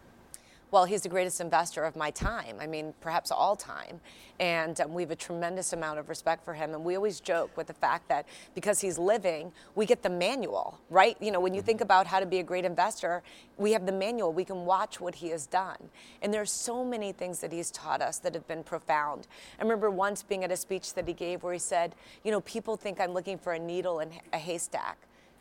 Well, 0.69 0.85
he's 0.85 1.01
the 1.01 1.09
greatest 1.09 1.39
investor 1.39 1.83
of 1.83 1.95
my 1.95 2.11
time. 2.11 2.57
I 2.59 2.67
mean, 2.67 2.93
perhaps 2.99 3.31
all 3.31 3.55
time. 3.55 4.01
And 4.39 4.79
um, 4.81 4.93
we 4.93 5.01
have 5.01 5.11
a 5.11 5.15
tremendous 5.15 5.73
amount 5.73 5.97
of 5.97 6.09
respect 6.09 6.43
for 6.43 6.53
him. 6.53 6.73
And 6.73 6.83
we 6.83 6.95
always 6.95 7.19
joke 7.19 7.55
with 7.55 7.67
the 7.67 7.73
fact 7.73 8.09
that 8.09 8.27
because 8.53 8.81
he's 8.81 8.99
living, 8.99 9.51
we 9.75 9.85
get 9.85 10.03
the 10.03 10.09
manual, 10.09 10.79
right? 10.89 11.15
You 11.21 11.31
know, 11.31 11.39
when 11.39 11.53
you 11.53 11.61
think 11.61 11.81
about 11.81 12.05
how 12.05 12.19
to 12.19 12.25
be 12.25 12.39
a 12.39 12.43
great 12.43 12.65
investor, 12.65 13.23
we 13.57 13.71
have 13.71 13.85
the 13.85 13.91
manual. 13.91 14.33
We 14.33 14.45
can 14.45 14.65
watch 14.65 14.99
what 14.99 15.15
he 15.15 15.29
has 15.29 15.47
done. 15.47 15.89
And 16.21 16.33
there's 16.33 16.51
so 16.51 16.83
many 16.83 17.13
things 17.13 17.39
that 17.39 17.51
he's 17.51 17.71
taught 17.71 18.01
us 18.01 18.19
that 18.19 18.33
have 18.33 18.47
been 18.47 18.63
profound. 18.63 19.27
I 19.59 19.63
remember 19.63 19.89
once 19.89 20.21
being 20.21 20.43
at 20.43 20.51
a 20.51 20.57
speech 20.57 20.93
that 20.95 21.07
he 21.07 21.13
gave 21.13 21.43
where 21.43 21.53
he 21.53 21.59
said, 21.59 21.95
you 22.23 22.31
know, 22.31 22.41
people 22.41 22.75
think 22.75 22.99
I'm 22.99 23.13
looking 23.13 23.37
for 23.37 23.53
a 23.53 23.59
needle 23.59 24.01
in 24.01 24.11
a 24.33 24.37
haystack. 24.37 24.97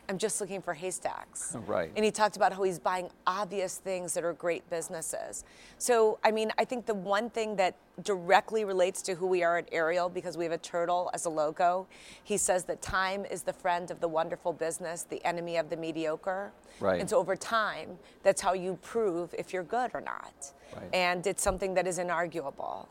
I'm 0.09 0.17
just 0.17 0.39
looking 0.39 0.61
for 0.61 0.73
haystacks. 0.73 1.53
Oh, 1.55 1.59
right. 1.67 1.91
And 1.95 2.05
he 2.05 2.11
talked 2.11 2.37
about 2.37 2.53
how 2.53 2.63
he's 2.63 2.79
buying 2.79 3.09
obvious 3.25 3.77
things 3.77 4.13
that 4.13 4.23
are 4.23 4.33
great 4.33 4.67
businesses. 4.69 5.43
So, 5.79 6.17
I 6.23 6.31
mean, 6.31 6.51
I 6.57 6.63
think 6.63 6.85
the 6.85 6.93
one 6.93 7.29
thing 7.29 7.57
that 7.57 7.75
directly 8.03 8.63
relates 8.63 9.01
to 9.01 9.15
who 9.15 9.27
we 9.27 9.43
are 9.43 9.57
at 9.57 9.67
Ariel, 9.71 10.07
because 10.07 10.37
we 10.37 10.45
have 10.45 10.53
a 10.53 10.57
turtle 10.57 11.09
as 11.13 11.25
a 11.25 11.29
logo, 11.29 11.87
he 12.23 12.37
says 12.37 12.63
that 12.65 12.81
time 12.81 13.25
is 13.25 13.43
the 13.43 13.51
friend 13.53 13.91
of 13.91 13.99
the 13.99 14.07
wonderful 14.07 14.53
business, 14.53 15.03
the 15.03 15.23
enemy 15.25 15.57
of 15.57 15.69
the 15.69 15.75
mediocre. 15.75 16.51
Right. 16.79 17.01
And 17.01 17.09
so 17.09 17.17
over 17.17 17.35
time, 17.35 17.97
that's 18.23 18.41
how 18.41 18.53
you 18.53 18.77
prove 18.81 19.35
if 19.37 19.51
you're 19.51 19.63
good 19.63 19.91
or 19.93 20.01
not. 20.01 20.53
Right. 20.73 20.89
And 20.93 21.27
it's 21.27 21.43
something 21.43 21.73
that 21.73 21.85
is 21.85 21.99
inarguable. 21.99 22.87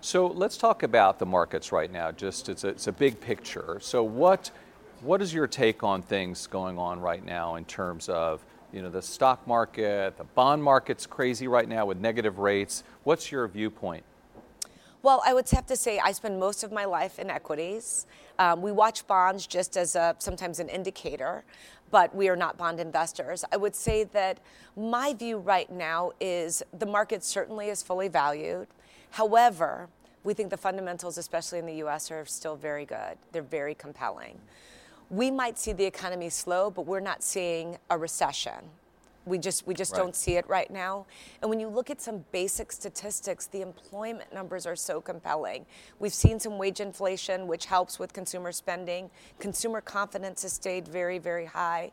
So 0.00 0.28
let's 0.28 0.56
talk 0.56 0.84
about 0.84 1.18
the 1.18 1.26
markets 1.26 1.72
right 1.72 1.90
now. 1.90 2.12
Just 2.12 2.48
it's 2.48 2.62
a, 2.62 2.68
it's 2.68 2.86
a 2.86 2.92
big 2.92 3.18
picture. 3.20 3.78
So 3.80 4.04
what 4.04 4.52
what 5.02 5.20
is 5.20 5.32
your 5.32 5.46
take 5.46 5.82
on 5.82 6.02
things 6.02 6.46
going 6.46 6.78
on 6.78 7.00
right 7.00 7.24
now 7.24 7.56
in 7.56 7.64
terms 7.64 8.08
of 8.08 8.44
you 8.72 8.82
know 8.82 8.90
the 8.90 9.02
stock 9.02 9.46
market, 9.46 10.16
the 10.18 10.24
bond 10.24 10.62
market's 10.62 11.06
crazy 11.06 11.48
right 11.48 11.68
now 11.68 11.86
with 11.86 11.98
negative 11.98 12.38
rates. 12.38 12.82
What's 13.04 13.30
your 13.30 13.46
viewpoint? 13.48 14.04
Well, 15.02 15.22
I 15.24 15.34
would 15.34 15.48
have 15.50 15.66
to 15.66 15.76
say 15.76 16.00
I 16.00 16.12
spend 16.12 16.40
most 16.40 16.64
of 16.64 16.72
my 16.72 16.84
life 16.84 17.18
in 17.18 17.30
equities. 17.30 18.06
Um, 18.38 18.60
we 18.60 18.72
watch 18.72 19.06
bonds 19.06 19.46
just 19.46 19.76
as 19.76 19.94
a, 19.94 20.16
sometimes 20.18 20.58
an 20.58 20.68
indicator, 20.68 21.44
but 21.90 22.12
we 22.14 22.28
are 22.28 22.34
not 22.34 22.58
bond 22.58 22.80
investors. 22.80 23.44
I 23.52 23.56
would 23.56 23.76
say 23.76 24.04
that 24.04 24.40
my 24.76 25.14
view 25.14 25.38
right 25.38 25.70
now 25.70 26.10
is 26.20 26.62
the 26.76 26.86
market 26.86 27.22
certainly 27.22 27.68
is 27.68 27.82
fully 27.82 28.08
valued. 28.08 28.66
However, 29.10 29.88
we 30.24 30.34
think 30.34 30.50
the 30.50 30.56
fundamentals, 30.56 31.18
especially 31.18 31.60
in 31.60 31.66
the 31.66 31.84
US, 31.84 32.10
are 32.10 32.26
still 32.26 32.56
very 32.56 32.84
good. 32.84 33.16
They're 33.30 33.42
very 33.42 33.76
compelling. 33.76 34.40
We 35.10 35.30
might 35.30 35.58
see 35.58 35.72
the 35.72 35.84
economy 35.84 36.30
slow, 36.30 36.70
but 36.70 36.82
we're 36.82 37.00
not 37.00 37.22
seeing 37.22 37.78
a 37.90 37.96
recession. 37.98 38.70
We 39.24 39.38
just 39.38 39.66
we 39.66 39.74
just 39.74 39.92
right. 39.92 39.98
don't 39.98 40.14
see 40.14 40.36
it 40.36 40.48
right 40.48 40.70
now. 40.70 41.06
And 41.42 41.50
when 41.50 41.58
you 41.58 41.68
look 41.68 41.90
at 41.90 42.00
some 42.00 42.24
basic 42.30 42.70
statistics, 42.70 43.46
the 43.46 43.60
employment 43.60 44.32
numbers 44.32 44.66
are 44.66 44.76
so 44.76 45.00
compelling. 45.00 45.66
We've 45.98 46.14
seen 46.14 46.38
some 46.38 46.58
wage 46.58 46.80
inflation, 46.80 47.48
which 47.48 47.66
helps 47.66 47.98
with 47.98 48.12
consumer 48.12 48.52
spending. 48.52 49.10
Consumer 49.40 49.80
confidence 49.80 50.42
has 50.42 50.52
stayed 50.52 50.86
very 50.86 51.18
very 51.18 51.46
high. 51.46 51.90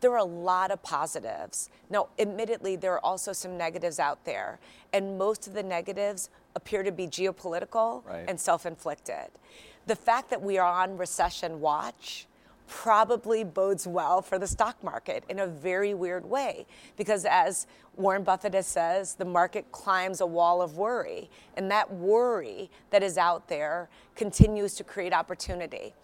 There 0.00 0.12
are 0.12 0.18
a 0.18 0.24
lot 0.24 0.70
of 0.70 0.82
positives. 0.82 1.70
Now, 1.88 2.08
admittedly, 2.18 2.76
there 2.76 2.92
are 2.92 3.04
also 3.04 3.32
some 3.32 3.56
negatives 3.56 3.98
out 3.98 4.24
there, 4.24 4.58
and 4.92 5.16
most 5.16 5.46
of 5.46 5.54
the 5.54 5.62
negatives 5.62 6.28
appear 6.54 6.82
to 6.82 6.92
be 6.92 7.06
geopolitical 7.06 8.04
right. 8.04 8.26
and 8.28 8.38
self-inflicted. 8.38 9.28
The 9.86 9.96
fact 9.96 10.30
that 10.30 10.42
we 10.42 10.58
are 10.58 10.70
on 10.70 10.98
recession 10.98 11.60
watch 11.60 12.26
probably 12.66 13.44
bodes 13.44 13.86
well 13.86 14.22
for 14.22 14.38
the 14.38 14.46
stock 14.46 14.82
market 14.82 15.24
in 15.28 15.38
a 15.38 15.46
very 15.46 15.94
weird 15.94 16.24
way. 16.24 16.66
Because 16.96 17.24
as 17.24 17.66
Warren 17.96 18.22
Buffett 18.22 18.54
has 18.54 18.66
says, 18.66 19.14
the 19.14 19.24
market 19.24 19.70
climbs 19.72 20.20
a 20.20 20.26
wall 20.26 20.60
of 20.60 20.76
worry. 20.76 21.30
And 21.56 21.70
that 21.70 21.92
worry 21.92 22.70
that 22.90 23.02
is 23.02 23.18
out 23.18 23.48
there 23.48 23.88
continues 24.14 24.74
to 24.74 24.84
create 24.84 25.12
opportunity. 25.12 25.94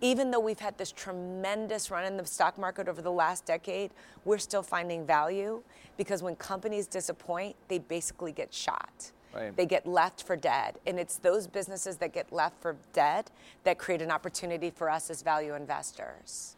Even 0.00 0.32
though 0.32 0.40
we've 0.40 0.58
had 0.58 0.76
this 0.78 0.90
tremendous 0.90 1.90
run 1.90 2.04
in 2.04 2.16
the 2.16 2.26
stock 2.26 2.58
market 2.58 2.88
over 2.88 3.00
the 3.00 3.12
last 3.12 3.44
decade, 3.44 3.92
we're 4.24 4.38
still 4.38 4.62
finding 4.62 5.06
value 5.06 5.62
because 5.96 6.22
when 6.22 6.34
companies 6.34 6.88
disappoint, 6.88 7.54
they 7.68 7.78
basically 7.78 8.32
get 8.32 8.52
shot. 8.52 9.12
Right. 9.34 9.56
They 9.56 9.66
get 9.66 9.86
left 9.86 10.22
for 10.22 10.36
dead. 10.36 10.78
And 10.86 10.98
it's 10.98 11.16
those 11.16 11.46
businesses 11.46 11.96
that 11.98 12.12
get 12.12 12.32
left 12.32 12.60
for 12.60 12.76
dead 12.92 13.30
that 13.64 13.78
create 13.78 14.02
an 14.02 14.10
opportunity 14.10 14.70
for 14.70 14.90
us 14.90 15.10
as 15.10 15.22
value 15.22 15.54
investors. 15.54 16.56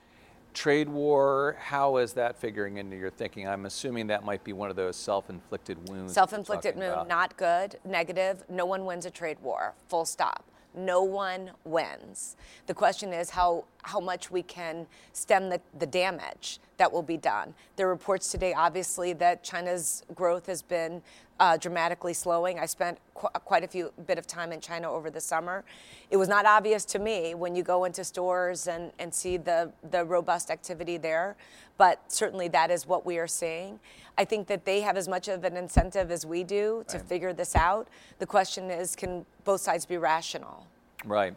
Trade 0.53 0.89
war, 0.89 1.57
how 1.59 1.97
is 1.97 2.13
that 2.13 2.37
figuring 2.37 2.77
into 2.77 2.97
your 2.97 3.11
thinking? 3.11 3.49
I'm 3.49 3.67
assuming 3.67 4.07
that 4.07 4.25
might 4.25 4.45
be 4.45 4.53
one 4.53 4.71
of 4.71 4.77
those 4.77 4.95
self 4.95 5.29
inflicted 5.29 5.89
wounds. 5.89 6.13
Self 6.13 6.33
inflicted 6.33 6.77
wound, 6.77 7.09
not 7.09 7.37
good, 7.37 7.77
negative. 7.85 8.45
No 8.49 8.65
one 8.65 8.85
wins 8.85 9.05
a 9.05 9.11
trade 9.11 9.39
war, 9.43 9.75
full 9.89 10.05
stop 10.05 10.45
no 10.75 11.03
one 11.03 11.53
wins. 11.65 12.37
The 12.67 12.75
question 12.75 13.13
is 13.13 13.31
how, 13.31 13.65
how 13.83 14.01
much 14.01 14.31
we 14.31 14.43
can 14.43 14.87
stem 15.13 15.49
the, 15.49 15.61
the 15.79 15.87
damage 15.87 16.59
that 16.77 16.93
will 16.93 17.03
be 17.03 17.17
done. 17.17 17.55
There 17.77 17.87
are 17.87 17.91
reports 17.91 18.31
today, 18.31 18.53
obviously, 18.53 19.13
that 19.15 19.45
China's 19.45 20.03
growth 20.15 20.47
has 20.47 20.63
been 20.63 21.03
uh, 21.41 21.57
dramatically 21.57 22.15
slowing. 22.15 22.59
I 22.59 22.67
spent 22.67 22.99
qu- 23.15 23.29
quite 23.45 23.65
a 23.65 23.69
few 23.69 23.93
bit 24.07 24.19
of 24.19 24.27
time 24.27 24.53
in 24.53 24.61
China 24.61 24.91
over 24.91 25.11
the 25.11 25.21
summer. 25.21 25.65
It 26.11 26.17
was 26.17 26.29
not 26.29 26.47
obvious 26.47 26.85
to 26.87 26.99
me 26.99 27.35
when 27.35 27.57
you 27.57 27.63
go 27.63 27.85
into 27.85 28.05
stores 28.05 28.69
and, 28.69 28.93
and 28.99 29.13
see 29.13 29.37
the, 29.37 29.73
the 29.91 30.05
robust 30.05 30.51
activity 30.51 30.97
there, 30.97 31.37
but 31.77 32.01
certainly 32.13 32.49
that 32.49 32.71
is 32.71 32.87
what 32.87 33.05
we 33.05 33.19
are 33.19 33.27
seeing. 33.27 33.81
I 34.17 34.25
think 34.25 34.47
that 34.47 34.65
they 34.65 34.81
have 34.83 34.97
as 34.97 35.09
much 35.09 35.29
of 35.29 35.43
an 35.45 35.57
incentive 35.57 36.11
as 36.11 36.25
we 36.25 36.45
do 36.45 36.85
to 36.89 36.99
right. 36.99 37.07
figure 37.07 37.33
this 37.33 37.57
out. 37.57 37.89
The 38.19 38.27
question 38.27 38.71
is 38.71 38.95
can 38.95 39.27
both 39.45 39.61
sides 39.61 39.87
be 39.87 39.97
rational? 39.97 40.67
Right. 41.05 41.35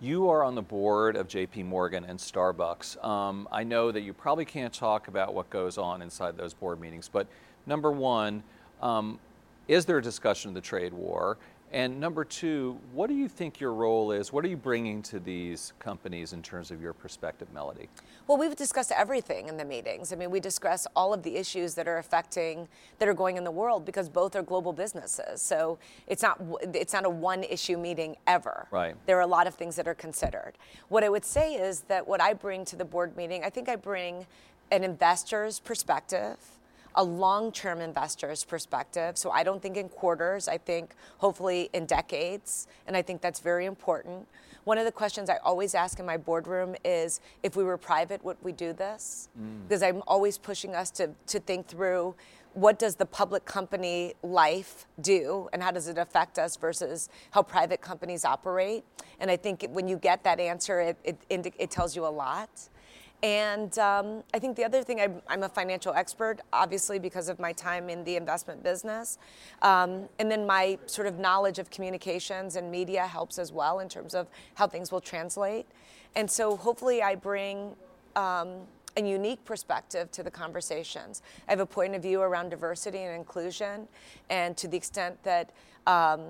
You 0.00 0.28
are 0.28 0.44
on 0.44 0.54
the 0.54 0.62
board 0.62 1.16
of 1.16 1.26
JP 1.26 1.64
Morgan 1.64 2.04
and 2.04 2.18
Starbucks. 2.18 3.04
Um, 3.04 3.48
I 3.50 3.64
know 3.64 3.90
that 3.90 4.02
you 4.02 4.12
probably 4.12 4.44
can't 4.44 4.72
talk 4.72 5.08
about 5.08 5.34
what 5.34 5.50
goes 5.50 5.76
on 5.76 6.02
inside 6.02 6.36
those 6.36 6.54
board 6.54 6.80
meetings, 6.80 7.08
but 7.08 7.26
number 7.66 7.90
one, 7.90 8.42
um, 8.80 9.18
is 9.68 9.84
there 9.84 9.98
a 9.98 10.02
discussion 10.02 10.48
of 10.48 10.54
the 10.54 10.60
trade 10.60 10.92
war? 10.92 11.38
And 11.70 12.00
number 12.00 12.24
two, 12.24 12.78
what 12.94 13.08
do 13.08 13.14
you 13.14 13.28
think 13.28 13.60
your 13.60 13.74
role 13.74 14.10
is? 14.10 14.32
What 14.32 14.42
are 14.42 14.48
you 14.48 14.56
bringing 14.56 15.02
to 15.02 15.20
these 15.20 15.74
companies 15.78 16.32
in 16.32 16.42
terms 16.42 16.70
of 16.70 16.80
your 16.80 16.94
perspective, 16.94 17.48
Mellody? 17.54 17.88
Well, 18.26 18.38
we've 18.38 18.56
discussed 18.56 18.90
everything 18.90 19.48
in 19.48 19.58
the 19.58 19.66
meetings. 19.66 20.10
I 20.10 20.16
mean, 20.16 20.30
we 20.30 20.40
discuss 20.40 20.86
all 20.96 21.12
of 21.12 21.22
the 21.22 21.36
issues 21.36 21.74
that 21.74 21.86
are 21.86 21.98
affecting, 21.98 22.68
that 22.98 23.06
are 23.06 23.14
going 23.14 23.36
in 23.36 23.44
the 23.44 23.50
world 23.50 23.84
because 23.84 24.08
both 24.08 24.34
are 24.34 24.42
global 24.42 24.72
businesses. 24.72 25.42
So 25.42 25.78
it's 26.06 26.22
not, 26.22 26.40
it's 26.72 26.94
not 26.94 27.04
a 27.04 27.10
one 27.10 27.44
issue 27.44 27.76
meeting 27.76 28.16
ever. 28.26 28.66
Right. 28.70 28.96
There 29.04 29.18
are 29.18 29.22
a 29.22 29.26
lot 29.26 29.46
of 29.46 29.54
things 29.54 29.76
that 29.76 29.86
are 29.86 29.94
considered. 29.94 30.54
What 30.88 31.04
I 31.04 31.10
would 31.10 31.24
say 31.24 31.54
is 31.54 31.80
that 31.82 32.08
what 32.08 32.22
I 32.22 32.32
bring 32.32 32.64
to 32.66 32.76
the 32.76 32.84
board 32.84 33.14
meeting, 33.14 33.44
I 33.44 33.50
think 33.50 33.68
I 33.68 33.76
bring 33.76 34.26
an 34.70 34.84
investor's 34.84 35.60
perspective 35.60 36.38
a 36.98 37.04
long 37.04 37.52
term 37.52 37.80
investor's 37.80 38.44
perspective. 38.44 39.16
So 39.16 39.30
I 39.30 39.44
don't 39.44 39.62
think 39.62 39.76
in 39.76 39.88
quarters, 39.88 40.48
I 40.48 40.58
think 40.58 40.94
hopefully 41.18 41.70
in 41.72 41.86
decades. 41.86 42.66
And 42.86 42.96
I 42.96 43.02
think 43.02 43.22
that's 43.22 43.40
very 43.40 43.66
important. 43.66 44.26
One 44.64 44.78
of 44.78 44.84
the 44.84 44.92
questions 44.92 45.30
I 45.30 45.36
always 45.38 45.74
ask 45.74 45.98
in 46.00 46.04
my 46.04 46.16
boardroom 46.16 46.74
is 46.84 47.20
if 47.42 47.56
we 47.56 47.62
were 47.64 47.78
private, 47.78 48.22
would 48.24 48.36
we 48.42 48.52
do 48.52 48.72
this? 48.72 49.28
Mm. 49.40 49.66
Because 49.66 49.82
I'm 49.82 50.02
always 50.06 50.36
pushing 50.36 50.74
us 50.74 50.90
to, 50.92 51.10
to 51.28 51.38
think 51.38 51.68
through 51.68 52.16
what 52.54 52.78
does 52.80 52.96
the 52.96 53.06
public 53.06 53.44
company 53.44 54.14
life 54.24 54.86
do 55.00 55.48
and 55.52 55.62
how 55.62 55.70
does 55.70 55.86
it 55.86 55.98
affect 55.98 56.38
us 56.38 56.56
versus 56.56 57.08
how 57.30 57.42
private 57.42 57.80
companies 57.80 58.24
operate? 58.24 58.84
And 59.20 59.30
I 59.30 59.36
think 59.36 59.64
when 59.70 59.86
you 59.86 59.96
get 59.96 60.24
that 60.24 60.40
answer, 60.40 60.80
it, 60.80 61.18
it, 61.30 61.54
it 61.56 61.70
tells 61.70 61.94
you 61.94 62.04
a 62.04 62.10
lot. 62.10 62.50
And 63.22 63.76
um, 63.78 64.22
I 64.32 64.38
think 64.38 64.56
the 64.56 64.64
other 64.64 64.82
thing, 64.84 65.00
I'm, 65.00 65.20
I'm, 65.26 65.42
a 65.42 65.48
financial 65.48 65.92
expert, 65.92 66.40
obviously, 66.52 67.00
because 67.00 67.28
of 67.28 67.40
my 67.40 67.52
time 67.52 67.88
in 67.88 68.04
the 68.04 68.14
investment 68.14 68.62
business. 68.62 69.18
Um, 69.62 70.08
and 70.20 70.30
then 70.30 70.46
my 70.46 70.78
sort 70.86 71.08
of 71.08 71.18
knowledge 71.18 71.58
of 71.58 71.68
communications 71.68 72.54
and 72.54 72.70
media 72.70 73.06
helps 73.06 73.38
as 73.38 73.52
well 73.52 73.80
in 73.80 73.88
terms 73.88 74.14
of 74.14 74.28
how 74.54 74.68
things 74.68 74.92
will 74.92 75.00
translate. 75.00 75.66
And 76.14 76.30
so 76.30 76.56
hopefully 76.56 77.02
I 77.02 77.16
bring 77.16 77.74
um, 78.14 78.60
a 78.96 79.02
unique 79.02 79.44
perspective 79.44 80.10
to 80.12 80.22
the 80.22 80.30
conversations. 80.30 81.22
I 81.48 81.52
have 81.52 81.60
a 81.60 81.66
point 81.66 81.96
of 81.96 82.02
view 82.02 82.20
around 82.20 82.50
diversity 82.50 82.98
and 82.98 83.16
inclusion, 83.16 83.88
and 84.30 84.56
to 84.56 84.68
the 84.68 84.76
extent 84.76 85.22
that 85.24 85.50
um, 85.88 86.20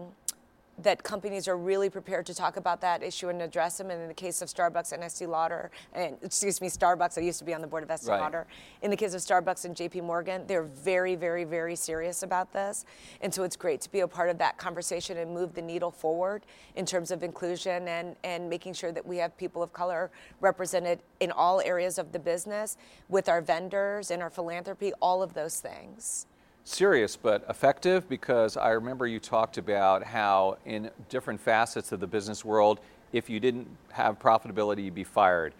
that 0.83 1.03
companies 1.03 1.49
are 1.49 1.57
really 1.57 1.91
prepared 1.91 2.25
to 2.27 2.35
talk 2.35 2.57
about 2.57 2.81
that 2.81 3.03
issue 3.03 3.29
and 3.29 3.43
address 3.43 3.79
them. 3.79 3.91
And 3.91 4.01
in 4.01 4.09
the 4.09 4.15
case 4.15 4.41
of 4.43 4.49
Starbucks 4.49 4.93
and 4.93 5.03
Estee 5.03 5.27
Lauder, 5.27 5.71
and 5.93 6.17
excuse 6.23 6.61
me, 6.61 6.69
Starbucks, 6.69 7.19
I 7.19 7.23
used 7.23 7.39
to 7.41 7.45
be 7.45 7.53
on 7.53 7.61
the 7.61 7.67
board 7.67 7.83
of 7.83 7.91
Estee 7.91 8.11
right. 8.11 8.21
Lauder. 8.21 8.47
In 8.83 8.91
the 8.91 8.97
case 8.97 9.15
of 9.15 9.21
Starbucks 9.21 9.65
and 9.65 9.75
JP 9.75 10.05
Morgan, 10.05 10.47
they're 10.47 10.63
very, 10.63 11.17
very, 11.17 11.45
very 11.45 11.75
serious 11.75 12.23
about 12.23 12.53
this. 12.53 12.85
And 13.21 13.35
so 13.35 13.43
it's 13.43 13.57
great 13.57 13.81
to 13.83 13.91
be 13.91 14.01
a 14.01 14.09
part 14.09 14.31
of 14.31 14.39
that 14.39 14.57
conversation 14.57 15.19
and 15.19 15.33
move 15.33 15.55
the 15.55 15.63
needle 15.63 15.91
forward 15.91 16.45
in 16.77 16.87
terms 16.87 17.11
of 17.11 17.23
inclusion 17.23 17.89
and, 17.89 18.15
and 18.23 18.49
making 18.49 18.75
sure 18.75 18.93
that 18.93 19.05
we 19.05 19.17
have 19.17 19.37
people 19.37 19.63
of 19.63 19.73
color 19.73 20.11
represented 20.41 21.01
in 21.19 21.33
all 21.33 21.61
areas 21.61 21.99
of 21.99 22.13
the 22.13 22.19
business 22.19 22.77
with 23.09 23.29
our 23.29 23.41
vendors 23.41 24.11
and 24.11 24.23
our 24.23 24.31
philanthropy, 24.31 24.93
all 25.01 25.23
of 25.23 25.35
those 25.35 25.61
things 25.61 26.27
serious 26.69 27.17
but 27.17 27.45
effective 27.49 28.09
because 28.09 28.57
I 28.57 28.71
remember 28.71 29.07
you 29.07 29.19
talked 29.19 29.59
about 29.59 30.05
how 30.05 30.59
in 30.67 30.91
different 31.09 31.41
facets 31.41 31.93
of 31.93 32.01
the 32.01 32.07
business 32.07 32.45
world, 32.45 32.81
if 33.13 33.31
you 33.31 33.41
didn't 33.41 33.69
have 33.93 34.19
profitability, 34.19 34.85
you'd 34.85 34.95
be 34.95 35.05
fired. 35.05 35.55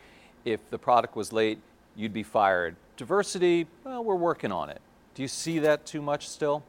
If 0.45 0.69
the 0.71 0.79
product 0.79 1.17
was 1.17 1.33
late, 1.33 1.59
you'd 1.97 2.13
be 2.13 2.23
fired. 2.23 2.77
Diversity, 2.97 3.67
well, 3.85 4.05
we're 4.05 4.15
working 4.15 4.53
on 4.53 4.69
it. 4.71 4.81
Do 5.15 5.23
you 5.23 5.29
see 5.29 5.59
that 5.61 5.87
too 5.87 6.03
much 6.03 6.29
still? 6.29 6.63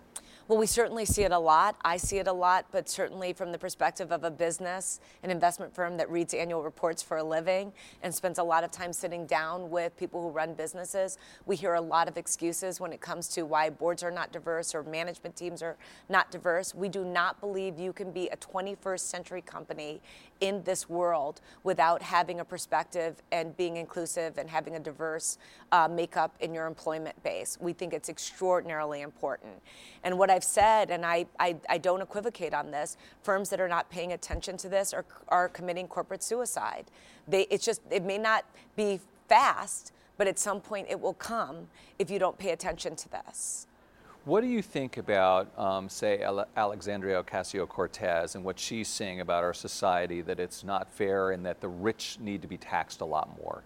Well, 0.50 0.58
we 0.58 0.66
certainly 0.66 1.06
see 1.06 1.22
it 1.22 1.32
a 1.32 1.38
lot. 1.38 1.76
I 1.86 1.98
see 1.98 2.18
it 2.18 2.26
a 2.26 2.34
lot, 2.34 2.66
but 2.72 2.90
certainly 2.90 3.34
from 3.34 3.52
the 3.52 3.60
perspective 3.60 4.12
of 4.12 4.24
a 4.24 4.32
business, 4.32 5.00
an 5.22 5.30
investment 5.30 5.76
firm 5.76 5.96
that 5.98 6.10
reads 6.10 6.34
annual 6.34 6.64
reports 6.64 7.04
for 7.04 7.18
a 7.18 7.24
living 7.24 7.72
and 8.02 8.12
spends 8.12 8.40
a 8.40 8.44
lot 8.44 8.64
of 8.64 8.72
time 8.72 8.92
sitting 8.92 9.28
down 9.28 9.70
with 9.70 9.96
people 9.96 10.24
who 10.24 10.30
run 10.30 10.56
businesses, 10.56 11.20
we 11.46 11.56
hear 11.56 11.76
a 11.76 11.82
lot 11.82 12.08
of 12.08 12.18
excuses 12.18 12.80
when 12.80 12.92
it 12.92 13.00
comes 13.00 13.28
to 13.28 13.44
why 13.44 13.70
boards 13.70 14.02
are 14.02 14.10
not 14.10 14.32
diverse 14.32 14.74
or 14.74 14.82
management 14.82 15.36
teams 15.36 15.62
are 15.62 15.78
not 16.10 16.32
diverse. 16.32 16.74
We 16.74 16.90
do 16.90 17.06
not 17.06 17.40
believe 17.40 17.78
you 17.78 17.94
can 17.94 18.12
be 18.12 18.28
a 18.30 18.38
21st 18.38 19.02
century 19.02 19.44
company 19.44 20.02
in 20.42 20.64
this 20.64 20.90
world 20.90 21.42
without 21.64 22.02
having 22.02 22.40
a 22.40 22.46
perspective 22.46 23.22
and 23.32 23.56
being 23.56 23.78
inclusive 23.78 24.40
and 24.40 24.50
having 24.50 24.76
a 24.76 24.80
diverse 24.80 25.38
uh, 25.72 25.88
makeup 25.88 26.36
in 26.40 26.56
your 26.56 26.66
employment 26.66 27.22
base. 27.22 27.56
We 27.62 27.74
think 27.74 27.94
it's 27.94 28.10
extraordinarily 28.10 29.02
important. 29.02 29.62
And 30.04 30.18
what 30.18 30.32
I've 30.40 30.44
said, 30.46 30.90
and 30.90 31.06
I, 31.06 31.26
I, 31.38 31.58
I 31.68 31.78
don't 31.80 32.02
equivocate 32.02 32.54
on 32.54 32.72
this, 32.72 32.96
firms 33.24 33.50
that 33.50 33.60
are 33.60 33.68
not 33.68 33.90
paying 33.90 34.14
attention 34.14 34.56
to 34.60 34.70
this 34.70 34.94
are, 34.94 35.04
are 35.28 35.50
committing 35.50 35.86
corporate 35.86 36.24
suicide. 36.24 36.86
They, 37.28 37.42
it's 37.50 37.66
just, 37.66 37.82
it 37.92 38.06
may 38.06 38.18
not 38.18 38.46
be 38.78 39.02
fast, 39.28 39.92
but 40.18 40.28
at 40.28 40.40
some 40.40 40.62
point 40.62 40.88
it 40.90 40.98
will 40.98 41.16
come 41.16 41.68
if 42.00 42.10
you 42.10 42.20
don't 42.20 42.38
pay 42.38 42.52
attention 42.52 42.96
to 42.96 43.10
this. 43.10 43.68
What 44.24 44.40
do 44.40 44.48
you 44.48 44.62
think 44.62 44.96
about, 44.96 45.52
um, 45.60 45.90
say, 45.90 46.24
Alexandria 46.56 47.22
Ocasio 47.22 47.68
Cortez 47.68 48.36
and 48.36 48.46
what 48.46 48.58
she's 48.58 48.88
saying 48.88 49.20
about 49.20 49.44
our 49.44 49.54
society 49.54 50.22
that 50.22 50.40
it's 50.40 50.64
not 50.64 50.90
fair 50.90 51.32
and 51.32 51.46
that 51.46 51.60
the 51.60 51.68
rich 51.68 52.18
need 52.22 52.42
to 52.44 52.48
be 52.48 52.56
taxed 52.58 53.02
a 53.02 53.06
lot 53.06 53.38
more? 53.42 53.62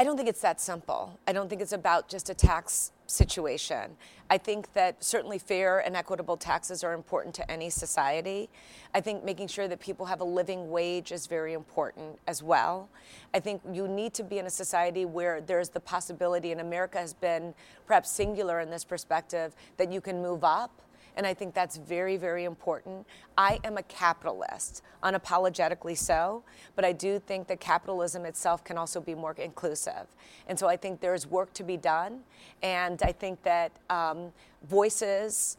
I 0.00 0.02
don't 0.02 0.16
think 0.16 0.30
it's 0.30 0.40
that 0.40 0.62
simple. 0.62 1.20
I 1.28 1.34
don't 1.34 1.50
think 1.50 1.60
it's 1.60 1.74
about 1.74 2.08
just 2.08 2.30
a 2.30 2.34
tax 2.34 2.92
situation. 3.06 3.98
I 4.30 4.38
think 4.38 4.72
that 4.72 5.04
certainly 5.04 5.38
fair 5.38 5.80
and 5.80 5.94
equitable 5.94 6.38
taxes 6.38 6.82
are 6.82 6.94
important 6.94 7.34
to 7.34 7.50
any 7.50 7.68
society. 7.68 8.48
I 8.94 9.02
think 9.02 9.24
making 9.24 9.48
sure 9.48 9.68
that 9.68 9.78
people 9.78 10.06
have 10.06 10.22
a 10.22 10.24
living 10.24 10.70
wage 10.70 11.12
is 11.12 11.26
very 11.26 11.52
important 11.52 12.18
as 12.26 12.42
well. 12.42 12.88
I 13.34 13.40
think 13.40 13.60
you 13.70 13.86
need 13.86 14.14
to 14.14 14.22
be 14.22 14.38
in 14.38 14.46
a 14.46 14.50
society 14.50 15.04
where 15.04 15.42
there's 15.42 15.68
the 15.68 15.80
possibility, 15.80 16.50
and 16.50 16.62
America 16.62 16.96
has 16.96 17.12
been 17.12 17.52
perhaps 17.86 18.10
singular 18.10 18.60
in 18.60 18.70
this 18.70 18.84
perspective, 18.84 19.54
that 19.76 19.92
you 19.92 20.00
can 20.00 20.22
move 20.22 20.44
up 20.44 20.80
and 21.20 21.26
I 21.26 21.34
think 21.34 21.52
that's 21.52 21.76
very, 21.76 22.16
very 22.16 22.44
important. 22.44 23.06
I 23.36 23.58
am 23.62 23.76
a 23.76 23.82
capitalist, 23.82 24.82
unapologetically 25.04 25.94
so, 25.94 26.42
but 26.76 26.82
I 26.82 26.92
do 26.92 27.18
think 27.18 27.46
that 27.48 27.60
capitalism 27.60 28.24
itself 28.24 28.64
can 28.64 28.78
also 28.78 29.02
be 29.02 29.14
more 29.14 29.34
inclusive. 29.34 30.06
And 30.48 30.58
so 30.58 30.66
I 30.66 30.78
think 30.78 31.02
there's 31.02 31.26
work 31.26 31.52
to 31.52 31.62
be 31.62 31.76
done. 31.76 32.20
And 32.62 33.02
I 33.02 33.12
think 33.12 33.42
that 33.42 33.70
um, 33.90 34.32
voices, 34.66 35.58